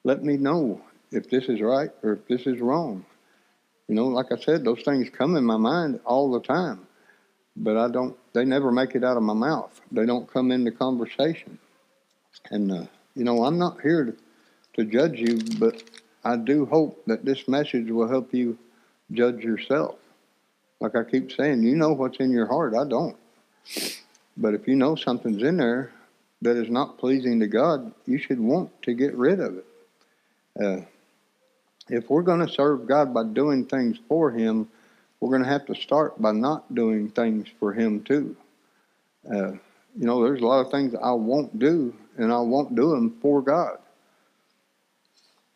[0.04, 3.06] let me know if this is right or if this is wrong.
[3.88, 6.88] You know, like I said, those things come in my mind all the time,
[7.60, 9.80] but I don't, they never make it out of my mouth.
[9.92, 11.60] They don't come into conversation.
[12.50, 14.16] And, uh, you know, I'm not here to,
[14.76, 15.84] to judge you, but
[16.24, 18.58] I do hope that this message will help you
[19.12, 19.96] judge yourself.
[20.80, 22.74] Like I keep saying, you know what's in your heart.
[22.74, 23.18] I don't.
[24.38, 25.92] But if you know something's in there
[26.42, 29.66] that is not pleasing to God, you should want to get rid of it.
[30.62, 30.82] Uh,
[31.90, 34.70] if we're going to serve God by doing things for Him,
[35.20, 38.36] we're going to have to start by not doing things for Him too.
[39.30, 39.52] Uh,
[39.96, 43.18] you know, there's a lot of things I won't do, and I won't do them
[43.22, 43.78] for God.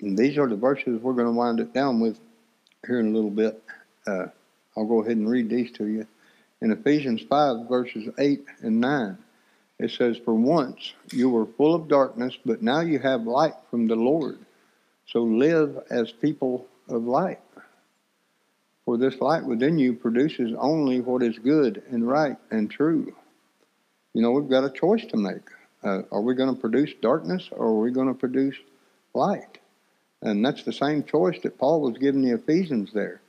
[0.02, 2.20] And these are the verses we're going to wind it down with
[2.86, 3.62] here in a little bit.
[4.06, 4.26] Uh,
[4.76, 6.06] I'll go ahead and read these to you.
[6.62, 9.18] In Ephesians 5, verses 8 and 9,
[9.80, 13.88] it says, For once you were full of darkness, but now you have light from
[13.88, 14.40] the Lord.
[15.08, 17.40] So live as people of light.
[18.94, 23.16] For this light within you produces only what is good and right and true.
[24.14, 25.50] You know, we've got a choice to make.
[25.84, 28.56] Uh, are we going to produce darkness or are we going to produce
[29.16, 29.58] light?
[30.22, 33.20] And that's the same choice that Paul was giving the Ephesians there.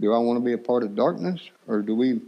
[0.00, 2.22] Do I want to be a part of darkness or do we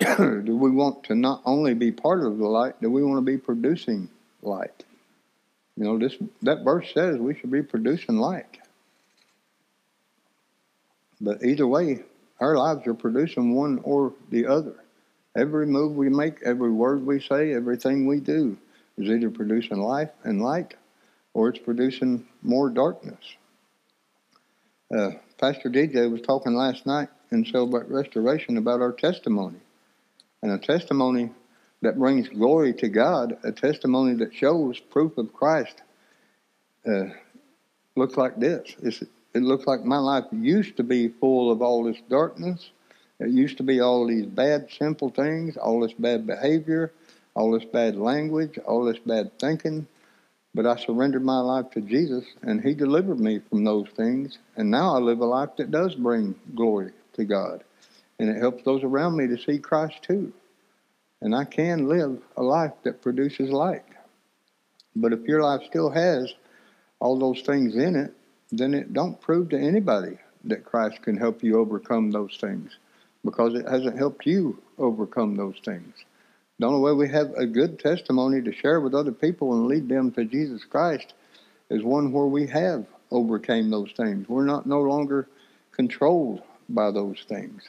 [0.00, 3.32] do we want to not only be part of the light, do we want to
[3.32, 4.08] be producing
[4.42, 4.82] light?
[5.76, 8.58] You know, this that verse says we should be producing light.
[11.22, 12.00] But either way,
[12.40, 14.74] our lives are producing one or the other.
[15.36, 18.58] Every move we make, every word we say, everything we do
[18.98, 20.74] is either producing life and light
[21.32, 23.36] or it's producing more darkness.
[24.94, 29.58] Uh, Pastor DJ was talking last night in Celebrate Restoration about our testimony.
[30.42, 31.30] And a testimony
[31.82, 35.80] that brings glory to God, a testimony that shows proof of Christ,
[36.86, 37.04] uh,
[37.96, 38.76] looks like this.
[38.82, 39.02] It's,
[39.34, 42.70] it looks like my life used to be full of all this darkness.
[43.18, 46.92] It used to be all these bad, simple things, all this bad behavior,
[47.34, 49.86] all this bad language, all this bad thinking.
[50.54, 54.38] But I surrendered my life to Jesus, and He delivered me from those things.
[54.56, 57.64] And now I live a life that does bring glory to God.
[58.18, 60.32] And it helps those around me to see Christ too.
[61.22, 63.84] And I can live a life that produces light.
[64.94, 66.34] But if your life still has
[67.00, 68.12] all those things in it,
[68.52, 72.76] then it don't prove to anybody that Christ can help you overcome those things
[73.24, 75.94] because it hasn't helped you overcome those things.
[76.58, 79.88] The only way we have a good testimony to share with other people and lead
[79.88, 81.14] them to Jesus Christ
[81.70, 84.28] is one where we have overcame those things.
[84.28, 85.28] We're not no longer
[85.72, 87.62] controlled by those things.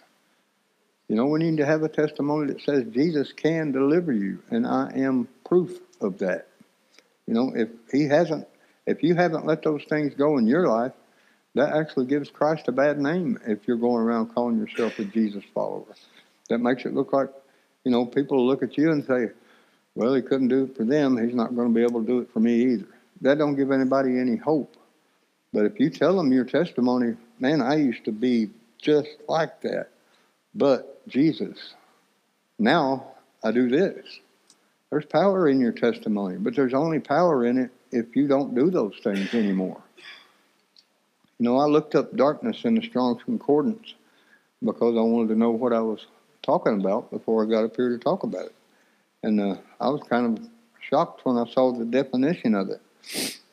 [1.07, 4.65] You know, we need to have a testimony that says Jesus can deliver you, and
[4.65, 6.47] I am proof of that.
[7.27, 8.47] You know, if he hasn't
[8.85, 10.91] if you haven't let those things go in your life,
[11.55, 15.43] that actually gives Christ a bad name if you're going around calling yourself a Jesus
[15.53, 15.85] follower.
[16.49, 17.29] That makes it look like,
[17.83, 19.29] you know, people look at you and say,
[19.95, 21.23] well, he couldn't do it for them.
[21.23, 22.87] He's not going to be able to do it for me either.
[23.21, 24.75] That don't give anybody any hope.
[25.53, 28.49] But if you tell them your testimony, man, I used to be
[28.81, 29.89] just like that.
[30.55, 31.75] But Jesus,
[32.57, 33.11] now
[33.43, 34.19] I do this.
[34.89, 38.69] There's power in your testimony, but there's only power in it if you don't do
[38.69, 39.81] those things anymore.
[41.39, 43.93] You know, I looked up darkness in the Strong's Concordance
[44.63, 46.05] because I wanted to know what I was
[46.41, 48.55] talking about before I got up here to talk about it.
[49.23, 50.47] And uh, I was kind of
[50.89, 52.81] shocked when I saw the definition of it.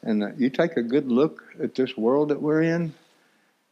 [0.03, 2.94] And uh, you take a good look at this world that we're in,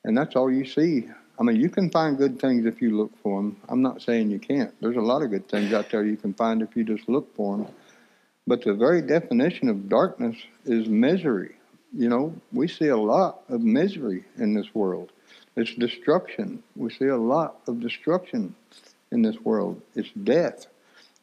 [0.04, 1.09] and that's all you see.
[1.38, 3.57] I mean, you can find good things if you look for them.
[3.68, 4.74] I'm not saying you can't.
[4.81, 7.35] There's a lot of good things out there you can find if you just look
[7.37, 7.66] for them.
[8.49, 10.35] But the very definition of darkness
[10.65, 11.57] is misery.
[11.95, 15.13] You know, we see a lot of misery in this world.
[15.55, 16.63] It's destruction.
[16.75, 18.55] We see a lot of destruction
[19.13, 19.83] in this world.
[19.95, 20.67] It's death.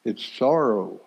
[0.04, 1.00] It's sorrow.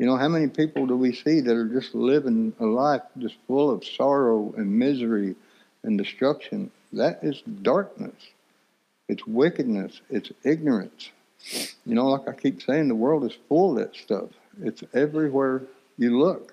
[0.00, 3.36] You know, how many people do we see that are just living a life just
[3.46, 5.36] full of sorrow and misery
[5.84, 6.72] and destruction?
[6.92, 8.30] That is darkness.
[9.08, 10.00] It's wickedness.
[10.10, 11.12] It's ignorance.
[11.86, 14.30] You know, like I keep saying, the world is full of that stuff.
[14.62, 15.62] It's everywhere
[15.96, 16.52] you look.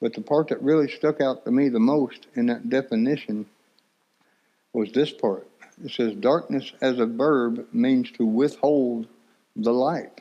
[0.00, 3.46] But the part that really stuck out to me the most in that definition
[4.72, 5.46] was this part.
[5.84, 9.06] It says, darkness as a verb means to withhold
[9.56, 10.20] the light,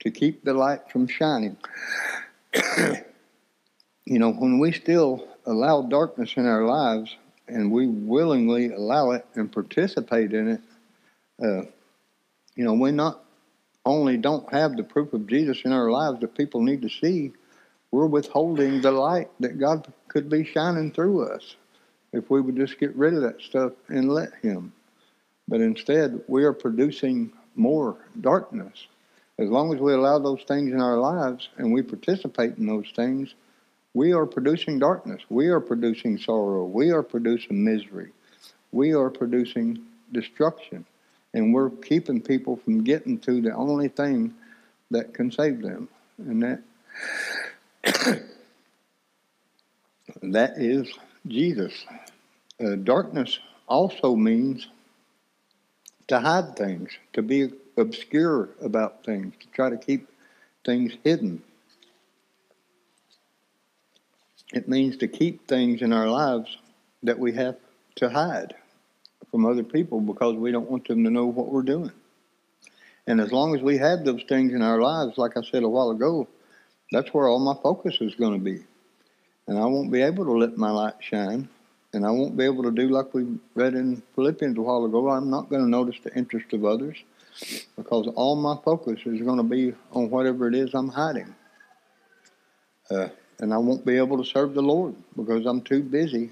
[0.00, 1.56] to keep the light from shining.
[4.04, 7.16] you know, when we still allow darkness in our lives
[7.48, 10.60] and we willingly allow it and participate in it,
[11.42, 11.62] uh,
[12.54, 13.24] you know, we're not
[13.84, 17.32] only don't have the proof of Jesus in our lives that people need to see,
[17.90, 21.56] we're withholding the light that God could be shining through us
[22.12, 24.72] if we would just get rid of that stuff and let Him.
[25.48, 28.86] But instead, we are producing more darkness.
[29.38, 32.90] As long as we allow those things in our lives and we participate in those
[32.94, 33.34] things,
[33.94, 35.22] we are producing darkness.
[35.30, 36.64] We are producing sorrow.
[36.64, 38.12] We are producing misery.
[38.70, 40.84] We are producing destruction
[41.32, 44.34] and we're keeping people from getting to the only thing
[44.90, 46.62] that can save them, and that
[50.22, 50.92] that is
[51.26, 51.84] Jesus.
[52.62, 54.68] Uh, darkness also means
[56.08, 60.08] to hide things, to be obscure about things, to try to keep
[60.64, 61.42] things hidden.
[64.52, 66.58] It means to keep things in our lives
[67.04, 67.56] that we have
[67.96, 68.54] to hide
[69.30, 71.92] from other people because we don't want them to know what we're doing.
[73.06, 75.68] And as long as we have those things in our lives, like I said a
[75.68, 76.28] while ago,
[76.92, 78.62] that's where all my focus is going to be.
[79.46, 81.48] And I won't be able to let my light shine
[81.92, 85.10] and I won't be able to do like we read in Philippians a while ago.
[85.10, 86.96] I'm not going to notice the interest of others
[87.76, 91.34] because all my focus is going to be on whatever it is I'm hiding.
[92.90, 93.08] Uh,
[93.40, 96.30] and I won't be able to serve the Lord because I'm too busy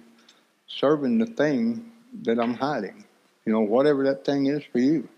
[0.67, 1.91] serving the thing
[2.23, 3.05] that I'm hiding.
[3.45, 5.09] You know, whatever that thing is for you.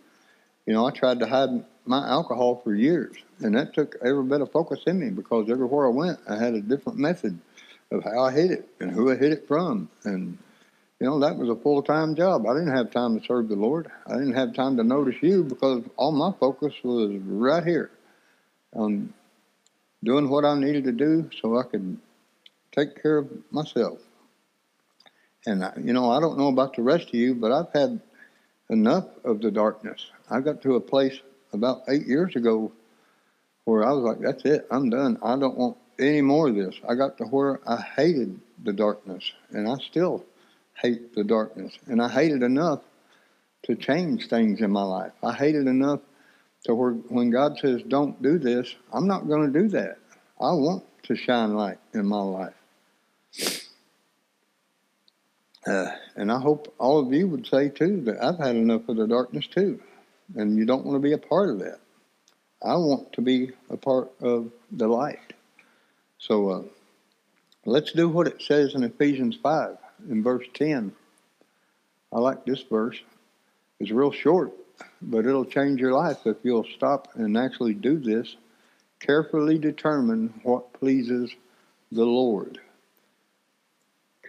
[0.67, 4.41] You know, I tried to hide my alcohol for years, and that took every bit
[4.41, 7.39] of focus in me because everywhere I went, I had a different method
[7.91, 9.89] of how I hid it and who I hid it from.
[10.05, 10.39] And,
[11.01, 12.47] you know, that was a full time job.
[12.47, 13.91] I didn't have time to serve the Lord.
[14.07, 17.91] I didn't have time to notice you because all my focus was right here
[18.75, 19.13] on
[20.05, 21.99] doing what I needed to do so I could
[22.73, 23.99] take care of myself.
[25.47, 28.01] And, I, you know, I don't know about the rest of you, but I've had
[28.69, 30.11] enough of the darkness.
[30.31, 31.19] I got to a place
[31.53, 32.73] about eight years ago
[33.65, 35.19] where I was like, that's it, I'm done.
[35.23, 36.75] I don't want any more of this.
[36.89, 40.25] I got to where I hated the darkness, and I still
[40.75, 41.79] hate the darkness.
[41.87, 42.81] And I hated enough
[43.65, 45.13] to change things in my life.
[45.23, 46.01] I hated enough
[46.65, 49.99] to where when God says, don't do this, I'm not going to do that.
[50.41, 52.55] I want to shine light in my life.
[55.67, 58.97] Uh, and I hope all of you would say too that I've had enough of
[58.97, 59.81] the darkness too.
[60.35, 61.81] And you don't want to be a part of that.
[62.63, 65.33] I want to be a part of the light.
[66.19, 66.63] So uh,
[67.65, 69.77] let's do what it says in Ephesians 5
[70.09, 70.93] in verse 10.
[72.13, 73.01] I like this verse.
[73.79, 74.53] It's real short,
[75.01, 78.37] but it'll change your life if you'll stop and actually do this.
[79.01, 81.35] Carefully determine what pleases
[81.91, 82.61] the Lord.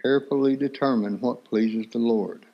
[0.02, 2.44] Carefully determine what pleases the Lord.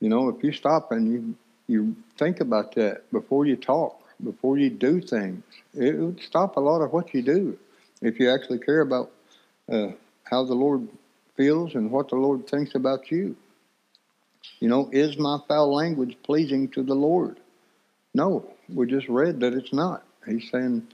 [0.00, 1.34] You know, if you stop and you
[1.68, 5.42] you think about that before you talk, before you do things,
[5.74, 7.58] it would stop a lot of what you do
[8.02, 9.10] if you actually care about
[9.72, 9.88] uh,
[10.24, 10.88] how the Lord
[11.36, 13.36] feels and what the Lord thinks about you.
[14.60, 17.38] You know, is my foul language pleasing to the Lord?
[18.14, 20.04] No, we just read that it's not.
[20.26, 20.86] He's saying,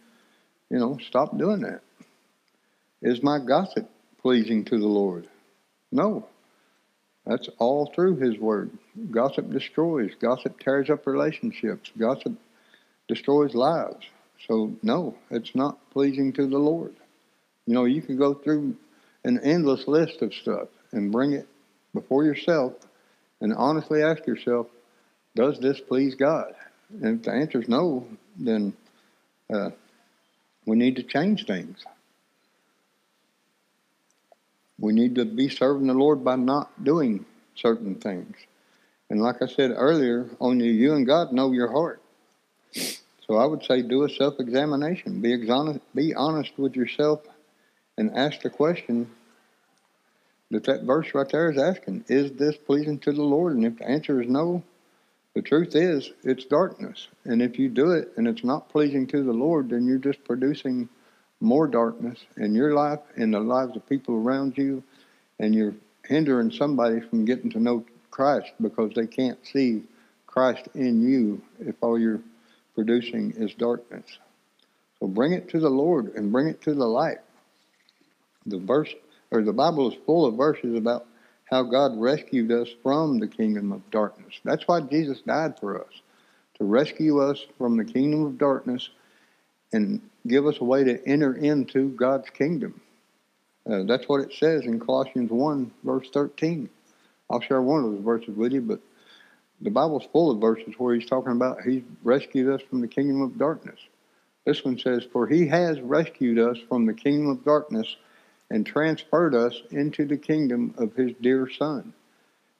[0.71, 1.81] you know, stop doing that.
[3.03, 3.91] Is my gossip
[4.21, 5.29] pleasing to the Lord?
[5.91, 6.27] No.
[7.27, 8.71] That's all through His Word.
[9.11, 12.33] Gossip destroys, gossip tears up relationships, gossip
[13.07, 14.07] destroys lives.
[14.47, 16.95] So, no, it's not pleasing to the Lord.
[17.67, 18.77] You know, you can go through
[19.25, 21.47] an endless list of stuff and bring it
[21.93, 22.73] before yourself
[23.41, 24.69] and honestly ask yourself,
[25.35, 26.55] does this please God?
[27.03, 28.07] And if the answer is no,
[28.39, 28.73] then
[29.53, 29.71] uh,
[30.65, 31.85] we need to change things.
[34.79, 37.25] We need to be serving the Lord by not doing
[37.55, 38.37] certain things.
[39.11, 42.01] And like I said earlier, only you and God know your heart.
[43.27, 45.21] So I would say do a self examination.
[45.21, 47.21] Be, exon- be honest with yourself
[47.97, 49.11] and ask the question
[50.51, 53.57] that that verse right there is asking Is this pleasing to the Lord?
[53.57, 54.63] And if the answer is no,
[55.35, 57.09] the truth is it's darkness.
[57.25, 60.25] And if you do it and it's not pleasing to the Lord, then you're just
[60.25, 60.89] producing
[61.41, 64.83] more darkness in your life, in the lives of people around you,
[65.39, 65.75] and you're
[66.05, 69.85] hindering somebody from getting to know Christ because they can't see
[70.27, 72.21] Christ in you if all you're
[72.75, 74.05] producing is darkness.
[74.99, 77.19] So bring it to the Lord and bring it to the light.
[78.47, 78.93] The verse
[79.31, 81.07] or the Bible is full of verses about
[81.45, 84.35] how God rescued us from the kingdom of darkness.
[84.45, 85.93] That's why Jesus died for us,
[86.59, 88.89] to rescue us from the kingdom of darkness
[89.73, 92.81] and give us a way to enter into God's kingdom.
[93.69, 96.69] Uh, that's what it says in Colossians 1, verse 13.
[97.31, 98.81] I'll share one of those verses with you, but
[99.61, 103.21] the Bible's full of verses where he's talking about he's rescued us from the kingdom
[103.21, 103.79] of darkness.
[104.47, 107.97] This one says, For he has rescued us from the kingdom of darkness
[108.51, 111.93] and transferred us into the kingdom of his dear Son.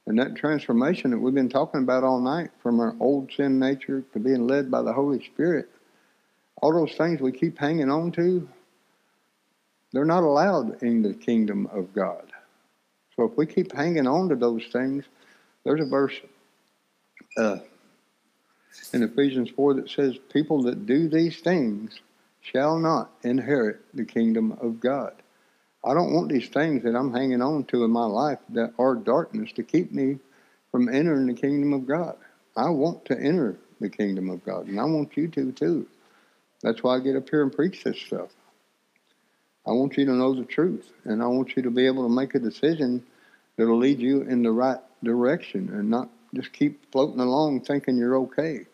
[0.07, 4.03] And that transformation that we've been talking about all night from our old sin nature
[4.13, 5.69] to being led by the Holy Spirit,
[6.61, 8.49] all those things we keep hanging on to,
[9.93, 12.33] they're not allowed in the kingdom of God.
[13.17, 15.05] So if we keep hanging on to those things,
[15.65, 16.15] there's a verse
[17.37, 17.59] uh,
[18.93, 22.01] in Ephesians 4 that says, People that do these things
[22.41, 25.15] shall not inherit the kingdom of God.
[25.85, 28.95] I don't want these things that I'm hanging on to in my life that are
[28.95, 30.19] darkness to keep me
[30.71, 32.17] from entering the kingdom of God.
[32.57, 35.87] I want to enter the kingdom of God, and I want you to too.
[36.63, 38.31] That's why I get up here and preach this stuff.
[39.67, 42.15] I want you to know the truth, and I want you to be able to
[42.15, 43.05] make a decision
[43.57, 48.17] that'll lead you in the right direction and not just keep floating along thinking you're
[48.17, 48.67] okay.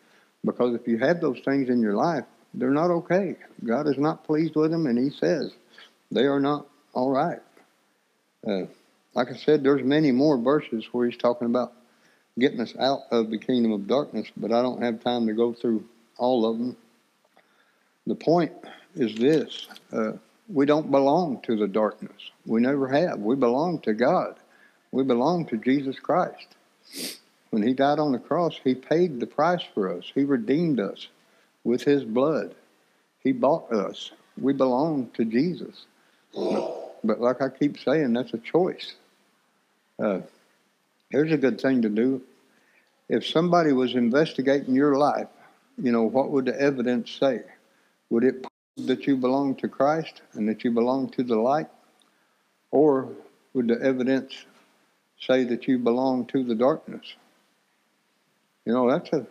[0.43, 2.23] Because if you have those things in your life,
[2.53, 3.35] they're not okay.
[3.63, 5.51] God is not pleased with them, and He says
[6.11, 7.39] they are not all right.
[8.47, 8.65] Uh,
[9.13, 11.73] like I said, there's many more verses where he's talking about
[12.37, 15.53] getting us out of the kingdom of darkness, but I don't have time to go
[15.53, 15.85] through
[16.17, 16.77] all of them.
[18.07, 18.53] The point
[18.95, 20.13] is this uh,
[20.47, 22.31] we don't belong to the darkness.
[22.45, 23.19] We never have.
[23.19, 24.35] We belong to God.
[24.91, 26.47] We belong to Jesus Christ.
[27.49, 30.11] When he died on the cross, he paid the price for us.
[30.13, 31.07] He redeemed us
[31.63, 32.53] with his blood.
[33.23, 34.11] He bought us.
[34.39, 35.85] We belong to Jesus.
[36.33, 38.95] But, but like I keep saying, that's a choice.
[39.97, 40.19] Uh,
[41.09, 42.21] here's a good thing to do.
[43.09, 45.27] If somebody was investigating your life,
[45.81, 47.43] you know, what would the evidence say?
[48.09, 51.67] Would it prove that you belong to Christ and that you belong to the light?
[52.71, 53.09] Or
[53.53, 54.45] would the evidence
[55.19, 57.15] say that you belong to the darkness?
[58.65, 59.25] You know, that's a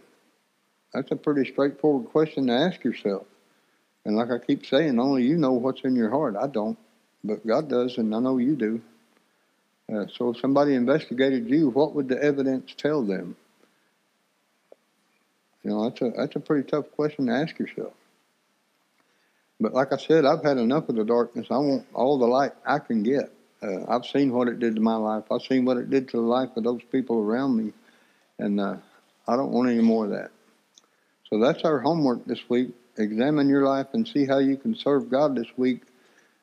[0.92, 3.26] that's a pretty straightforward question to ask yourself.
[4.04, 6.36] And like I keep saying, only you know what's in your heart.
[6.40, 6.78] I don't,
[7.24, 8.80] but God does, and I know you do.
[9.92, 13.36] Uh, so if somebody investigated you, what would the evidence tell them?
[15.62, 17.92] You know, that's a that's a pretty tough question to ask yourself.
[19.64, 21.46] But like I said, I've had enough of the darkness.
[21.50, 23.32] I want all the light I can get.
[23.62, 25.24] Uh, I've seen what it did to my life.
[25.32, 27.72] I've seen what it did to the life of those people around me,
[28.38, 28.76] and uh,
[29.26, 30.32] I don't want any more of that.
[31.30, 32.74] So that's our homework this week.
[32.98, 35.80] Examine your life and see how you can serve God this week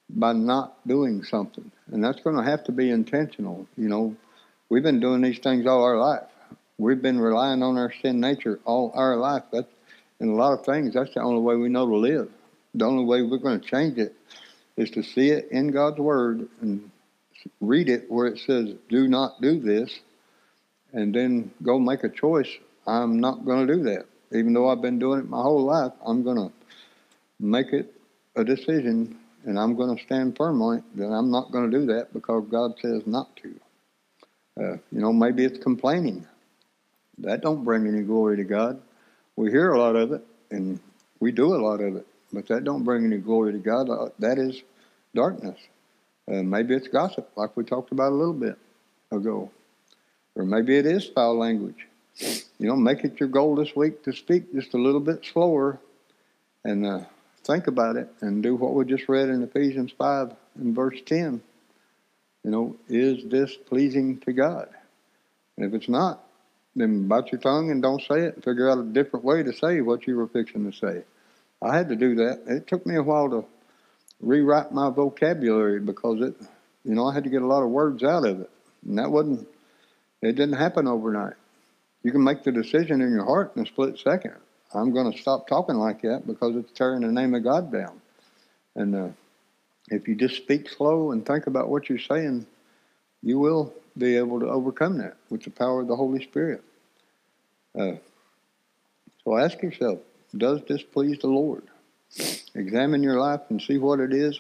[0.10, 1.72] by not doing something.
[1.92, 3.68] And that's going to have to be intentional.
[3.78, 4.16] You know,
[4.70, 6.28] we've been doing these things all our life.
[6.80, 9.44] We've been relying on our sin nature all our life.
[9.52, 9.70] That's,
[10.20, 12.32] in a lot of things, that's the only way we know to live.
[12.74, 14.16] The only way we're going to change it
[14.78, 16.90] is to see it in God's Word and
[17.60, 20.00] read it where it says, do not do this,
[20.94, 22.50] and then go make a choice.
[22.86, 24.06] I'm not going to do that.
[24.32, 26.52] Even though I've been doing it my whole life, I'm going to
[27.40, 27.94] make it
[28.36, 31.80] a decision and I'm going to stand firm on it that I'm not going to
[31.80, 33.56] do that because God says not to.
[34.60, 36.28] Uh, you know, maybe it's complaining.
[37.18, 38.82] That don't bring any glory to God.
[39.36, 40.80] We hear a lot of it and
[41.20, 43.90] we do a lot of it, but that don't bring any glory to God.
[43.90, 44.62] Uh, that is
[45.14, 45.60] darkness.
[46.32, 48.58] Uh, maybe it's gossip, like we talked about a little bit
[49.12, 49.52] ago,
[50.36, 51.88] or maybe it is foul language.
[52.60, 55.80] You know, make it your goal this week to speak just a little bit slower,
[56.64, 57.02] and uh,
[57.44, 61.42] think about it and do what we just read in Ephesians 5 and verse 10.
[62.44, 64.70] You know, is this pleasing to God?
[65.58, 66.24] And if it's not,
[66.76, 69.82] then bite your tongue and don't say it figure out a different way to say
[69.82, 71.04] what you were fixing to say.
[71.62, 72.44] I had to do that.
[72.48, 73.46] It took me a while to
[74.20, 76.36] rewrite my vocabulary because it,
[76.84, 78.50] you know, I had to get a lot of words out of it.
[78.88, 79.48] And that wasn't,
[80.22, 81.36] it didn't happen overnight.
[82.04, 84.34] You can make the decision in your heart in a split second.
[84.74, 88.02] I'm going to stop talking like that because it's tearing the name of God down.
[88.76, 89.10] And uh,
[89.90, 92.48] if you just speak slow and think about what you're saying,
[93.22, 96.64] you will be able to overcome that with the power of the Holy Spirit.
[97.78, 97.94] Uh,
[99.24, 100.00] so ask yourself,
[100.36, 101.64] does this please the Lord?
[102.56, 104.40] Examine your life and see what it is,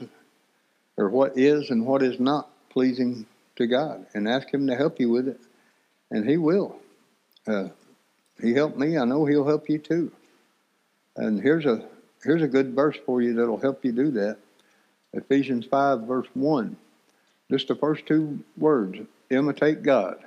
[0.98, 3.26] or what is and what is not pleasing
[3.56, 5.40] to God, and ask Him to help you with it,
[6.10, 6.78] and He will.
[7.48, 7.70] Uh,
[8.42, 8.98] he helped me.
[8.98, 10.12] I know He'll help you too.
[11.16, 11.86] And here's a
[12.24, 14.38] here's a good verse for you that'll help you do that.
[15.14, 16.78] Ephesians 5, verse 1.
[17.50, 18.98] Just the first two words
[19.30, 20.18] imitate God.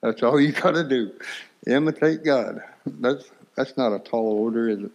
[0.00, 1.12] That's all you got to do.
[1.66, 2.62] Imitate God.
[2.84, 4.90] That's, that's not a tall order, is it?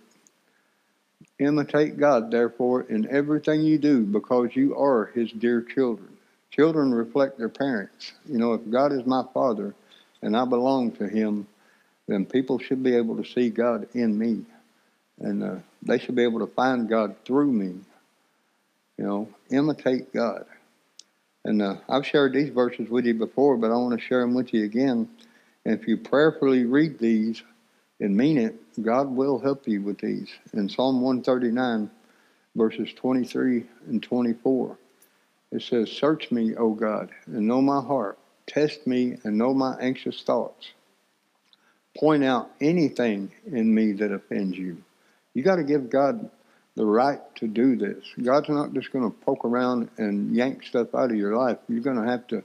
[1.40, 6.18] Imitate God, therefore, in everything you do because you are His dear children.
[6.52, 8.14] Children reflect their parents.
[8.26, 9.76] You know, if God is my Father
[10.22, 11.48] and I belong to Him,
[12.08, 14.46] then people should be able to see God in me
[15.20, 17.76] and uh, they should be able to find God through me.
[18.98, 20.46] You know, imitate God.
[21.46, 24.34] And uh, I've shared these verses with you before, but I want to share them
[24.34, 25.08] with you again.
[25.66, 27.42] And if you prayerfully read these
[28.00, 30.30] and mean it, God will help you with these.
[30.54, 31.90] In Psalm 139,
[32.56, 34.78] verses 23 and 24,
[35.52, 38.18] it says, Search me, O God, and know my heart.
[38.46, 40.72] Test me and know my anxious thoughts.
[41.98, 44.84] Point out anything in me that offends you
[45.38, 46.32] you got to give God
[46.76, 48.04] the right to do this.
[48.24, 51.60] God's not just going to poke around and yank stuff out of your life.
[51.70, 52.44] You're going to have to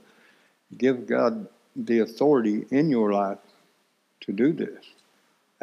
[0.77, 3.39] give God the authority in your life
[4.21, 4.85] to do this.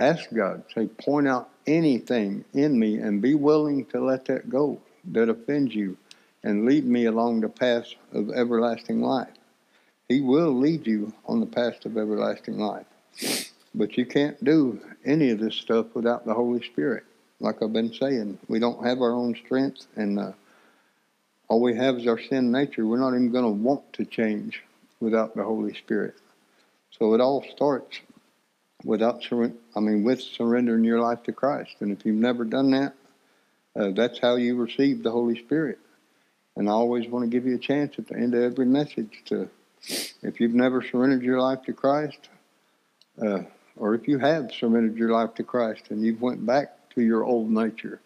[0.00, 4.80] Ask God, say, point out anything in me and be willing to let that go
[5.12, 5.96] that offends you
[6.42, 9.28] and lead me along the path of everlasting life.
[10.08, 12.86] He will lead you on the path of everlasting life.
[13.74, 17.04] But you can't do any of this stuff without the Holy Spirit
[17.40, 20.32] like I've been saying, we don't have our own strength, and uh,
[21.48, 22.86] all we have is our sin nature.
[22.86, 24.62] We're not even going to want to change
[25.00, 26.14] without the Holy Spirit.
[26.98, 28.00] So it all starts
[28.84, 29.56] without surrender.
[29.76, 31.76] I mean, with surrendering your life to Christ.
[31.80, 32.94] And if you've never done that,
[33.76, 35.78] uh, that's how you receive the Holy Spirit.
[36.56, 39.22] And I always want to give you a chance at the end of every message
[39.26, 39.48] to,
[40.22, 42.28] if you've never surrendered your life to Christ,
[43.22, 43.42] uh,
[43.76, 47.24] or if you have surrendered your life to Christ and you've went back to your
[47.24, 48.00] old nature,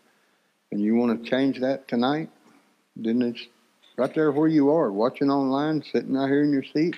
[0.71, 2.29] and you want to change that tonight,
[2.97, 3.47] then it's
[3.97, 6.97] right there where you are, watching online, sitting out here in your seat,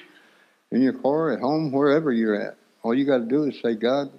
[0.71, 2.57] in your car, at home, wherever you're at.
[2.87, 4.13] All you got to do is say, God,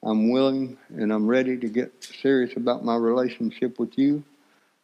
[0.00, 4.22] I'm willing and I'm ready to get serious about my relationship with you.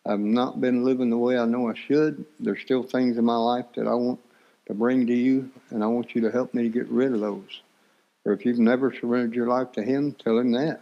[0.04, 2.24] I've not been living the way I know I should.
[2.40, 4.18] There's still things in my life that I want
[4.66, 7.20] to bring to you, and I want you to help me to get rid of
[7.20, 7.62] those.
[8.24, 10.80] Or if you've never surrendered your life to Him, tell Him that.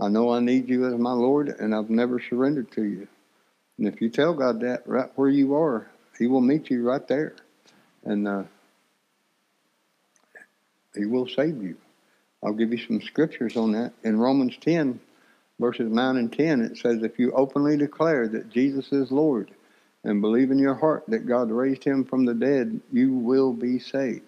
[0.00, 3.08] I know I need you as my Lord, and I've never surrendered to you.
[3.78, 7.08] And if you tell God that right where you are, He will meet you right
[7.08, 7.34] there.
[8.04, 8.44] And uh,
[10.94, 11.76] He will save you.
[12.42, 13.92] I'll give you some scriptures on that.
[14.02, 15.00] In Romans 10,
[15.60, 19.50] verses 9 and 10, it says, If you openly declare that Jesus is Lord
[20.04, 23.78] and believe in your heart that God raised him from the dead, you will be
[23.78, 24.22] saved.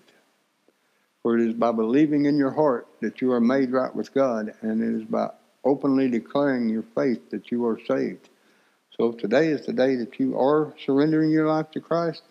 [1.22, 4.54] For it is by believing in your heart that you are made right with God,
[4.60, 5.30] and it is by
[5.64, 8.28] openly declaring your faith that you are saved.
[8.96, 12.22] So if today is the day that you are surrendering your life to Christ,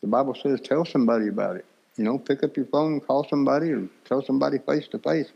[0.00, 1.64] the Bible says tell somebody about it.
[1.96, 5.28] You know, pick up your phone call somebody or tell somebody face to face,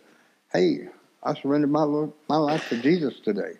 [0.53, 0.89] hey,
[1.23, 3.53] I surrendered my, Lord, my life to Jesus today.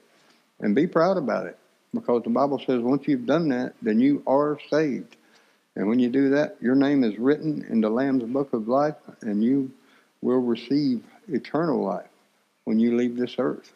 [0.61, 1.59] And be proud about it
[1.93, 5.17] because the Bible says once you've done that, then you are saved.
[5.75, 8.97] And when you do that, your name is written in the Lamb's book of life
[9.21, 9.71] and you
[10.23, 12.09] will receive eternal life
[12.65, 13.73] when you leave this earth.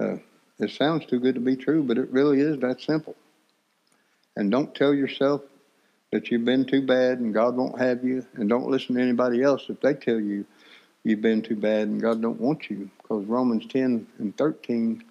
[0.00, 0.16] Uh,
[0.58, 3.14] it sounds too good to be true, but it really is that simple.
[4.36, 5.42] And don't tell yourself
[6.10, 9.42] that you've been too bad and God won't have you, and don't listen to anybody
[9.42, 10.44] else if they tell you
[11.04, 12.90] you've been too bad and God don't want you.
[13.00, 15.02] Because Romans 10 and 13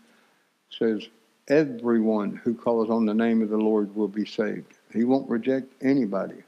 [0.69, 1.07] says,
[1.49, 4.73] Everyone who calls on the name of the Lord will be saved.
[4.93, 6.43] He won't reject anybody.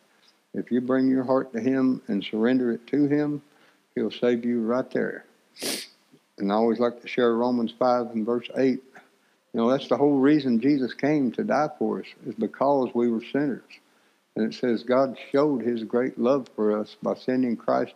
[0.54, 3.42] If you bring your heart to Him and surrender it to Him,
[3.96, 5.26] He'll save you right there.
[6.38, 8.72] And I always like to share Romans 5 and verse 8.
[8.72, 8.82] You
[9.54, 13.24] know, that's the whole reason Jesus came to die for us, is because we were
[13.32, 13.64] sinners.
[14.36, 17.94] And it says God showed his great love for us by sending Christ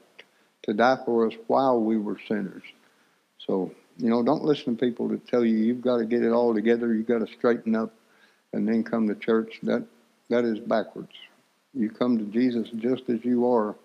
[0.63, 2.63] to die for us while we were sinners.
[3.37, 6.31] So, you know, don't listen to people that tell you you've got to get it
[6.31, 7.93] all together, you've got to straighten up
[8.53, 9.59] and then come to church.
[9.63, 9.85] That
[10.29, 11.13] that is backwards.
[11.73, 13.75] You come to Jesus just as you are,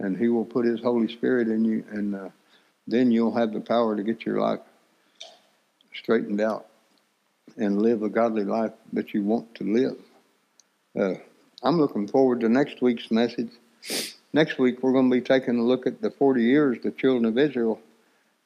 [0.00, 2.28] and He will put His Holy Spirit in you, and uh,
[2.86, 4.60] then you'll have the power to get your life
[5.94, 6.66] straightened out
[7.56, 9.96] and live a godly life that you want to live.
[10.98, 11.18] Uh,
[11.62, 13.50] I'm looking forward to next week's message.
[14.32, 17.24] Next week, we're going to be taking a look at the 40 years the children
[17.24, 17.80] of Israel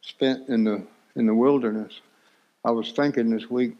[0.02, 0.86] spent in the
[1.16, 2.00] in the wilderness.
[2.64, 3.74] I was thinking this week,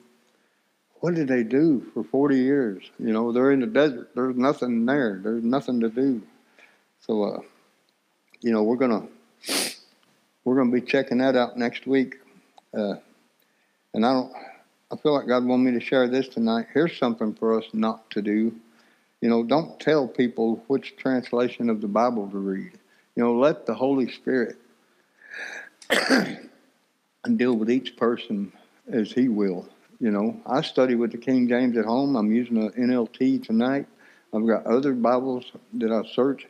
[1.01, 2.91] what did they do for 40 years?
[2.99, 4.11] You know, they're in the desert.
[4.15, 5.21] There's nothing there.
[5.23, 6.23] There's nothing to do.
[7.07, 7.41] So, uh,
[8.41, 9.07] you know, we're gonna
[10.45, 12.17] we're gonna be checking that out next week.
[12.77, 12.95] Uh,
[13.95, 14.33] and I don't.
[14.93, 16.67] I feel like God wanted me to share this tonight.
[16.75, 18.53] Here's something for us not to do.
[19.21, 22.73] You know, don't tell people which translation of the Bible to read.
[23.17, 24.57] You know, let the Holy Spirit
[25.91, 26.49] and
[27.39, 28.53] deal with each person
[28.91, 29.69] as He will.
[29.99, 32.17] You know, I study with the King James at home.
[32.17, 33.87] I'm using an NLT tonight.
[34.33, 35.45] I've got other Bibles
[35.75, 36.47] that I search.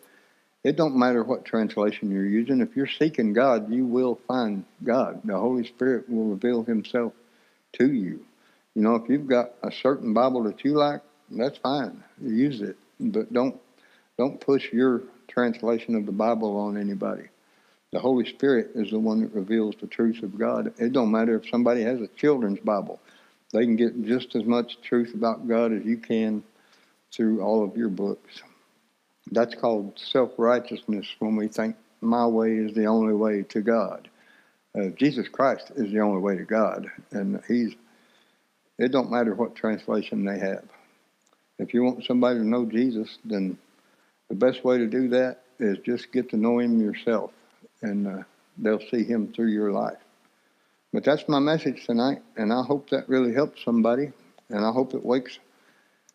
[0.62, 2.60] It don't matter what translation you're using.
[2.60, 5.22] If you're seeking God, you will find God.
[5.24, 7.14] The Holy Spirit will reveal Himself
[7.72, 8.24] to you.
[8.74, 11.00] You know, if you've got a certain Bible that you like,
[11.30, 12.02] that's fine.
[12.20, 13.60] Use it, but don't
[14.18, 17.24] don't push your translation of the Bible on anybody.
[17.92, 20.72] The Holy Spirit is the one that reveals the truth of God.
[20.78, 23.00] It don't matter if somebody has a children's Bible;
[23.52, 26.42] they can get just as much truth about God as you can
[27.12, 28.42] through all of your books.
[29.30, 34.08] That's called self righteousness when we think my way is the only way to God.
[34.78, 37.74] Uh, Jesus Christ is the only way to God, and He's.
[38.78, 40.64] It don't matter what translation they have.
[41.60, 43.58] If you want somebody to know Jesus, then
[44.30, 47.32] the best way to do that is just get to know him yourself,
[47.82, 48.22] and uh,
[48.56, 49.98] they'll see him through your life.
[50.94, 54.10] But that's my message tonight, and I hope that really helps somebody,
[54.48, 55.38] and I hope it wakes,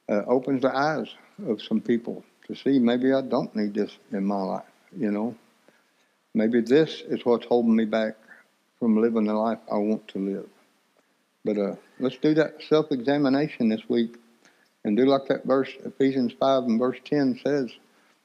[0.10, 1.14] uh, opens the eyes
[1.48, 4.64] of some people to see maybe I don't need this in my life,
[4.98, 5.36] you know.
[6.34, 8.16] Maybe this is what's holding me back
[8.80, 10.50] from living the life I want to live.
[11.46, 14.18] But uh, let's do that self examination this week
[14.86, 17.72] and do like that verse, Ephesians 5 and verse 10 says,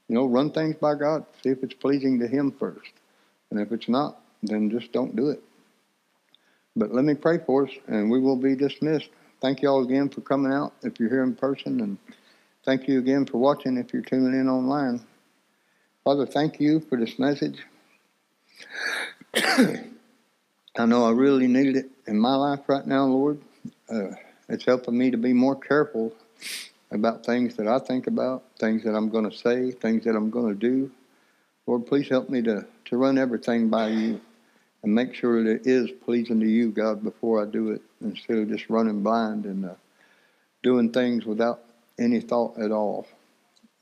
[0.08, 1.24] you know, run things by God.
[1.42, 2.92] See if it's pleasing to Him first.
[3.50, 5.42] And if it's not, then just don't do it.
[6.76, 9.08] But let me pray for us, and we will be dismissed.
[9.40, 11.96] Thank you all again for coming out if you're here in person, and
[12.64, 15.00] thank you again for watching if you're tuning in online.
[16.04, 17.58] Father, thank you for this message.
[19.34, 23.40] I know I really need it in my life right now, Lord.
[23.88, 24.10] Uh,
[24.48, 26.12] it's helping me to be more careful
[26.90, 30.30] about things that I think about, things that I'm going to say, things that I'm
[30.30, 30.90] going to do.
[31.66, 34.20] Lord, please help me to, to run everything by you
[34.82, 38.38] and make sure that it is pleasing to you, God, before I do it, instead
[38.38, 39.74] of just running blind and uh,
[40.62, 41.60] doing things without
[41.98, 43.06] any thought at all.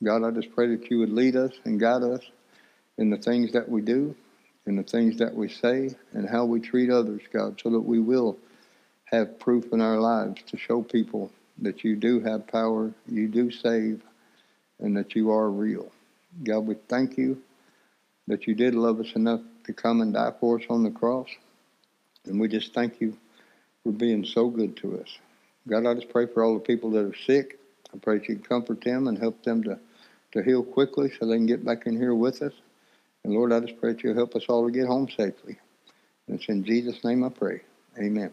[0.02, 2.22] God, I just pray that you would lead us and guide us
[2.98, 4.14] in the things that we do,
[4.66, 8.00] in the things that we say, and how we treat others, God, so that we
[8.00, 8.36] will
[9.04, 11.32] have proof in our lives to show people
[11.62, 14.02] that you do have power, you do save,
[14.78, 15.90] and that you are real.
[16.44, 17.42] God, we thank you
[18.28, 21.28] that you did love us enough to come and die for us on the cross.
[22.26, 23.16] And we just thank you
[23.82, 25.18] for being so good to us.
[25.66, 27.58] God, I just pray for all the people that are sick.
[27.92, 29.78] I pray that you comfort them and help them to,
[30.32, 32.52] to heal quickly so they can get back in here with us.
[33.24, 35.58] And Lord, I just pray that you'll help us all to get home safely.
[36.26, 37.62] And it's in Jesus' name I pray.
[37.98, 38.32] Amen.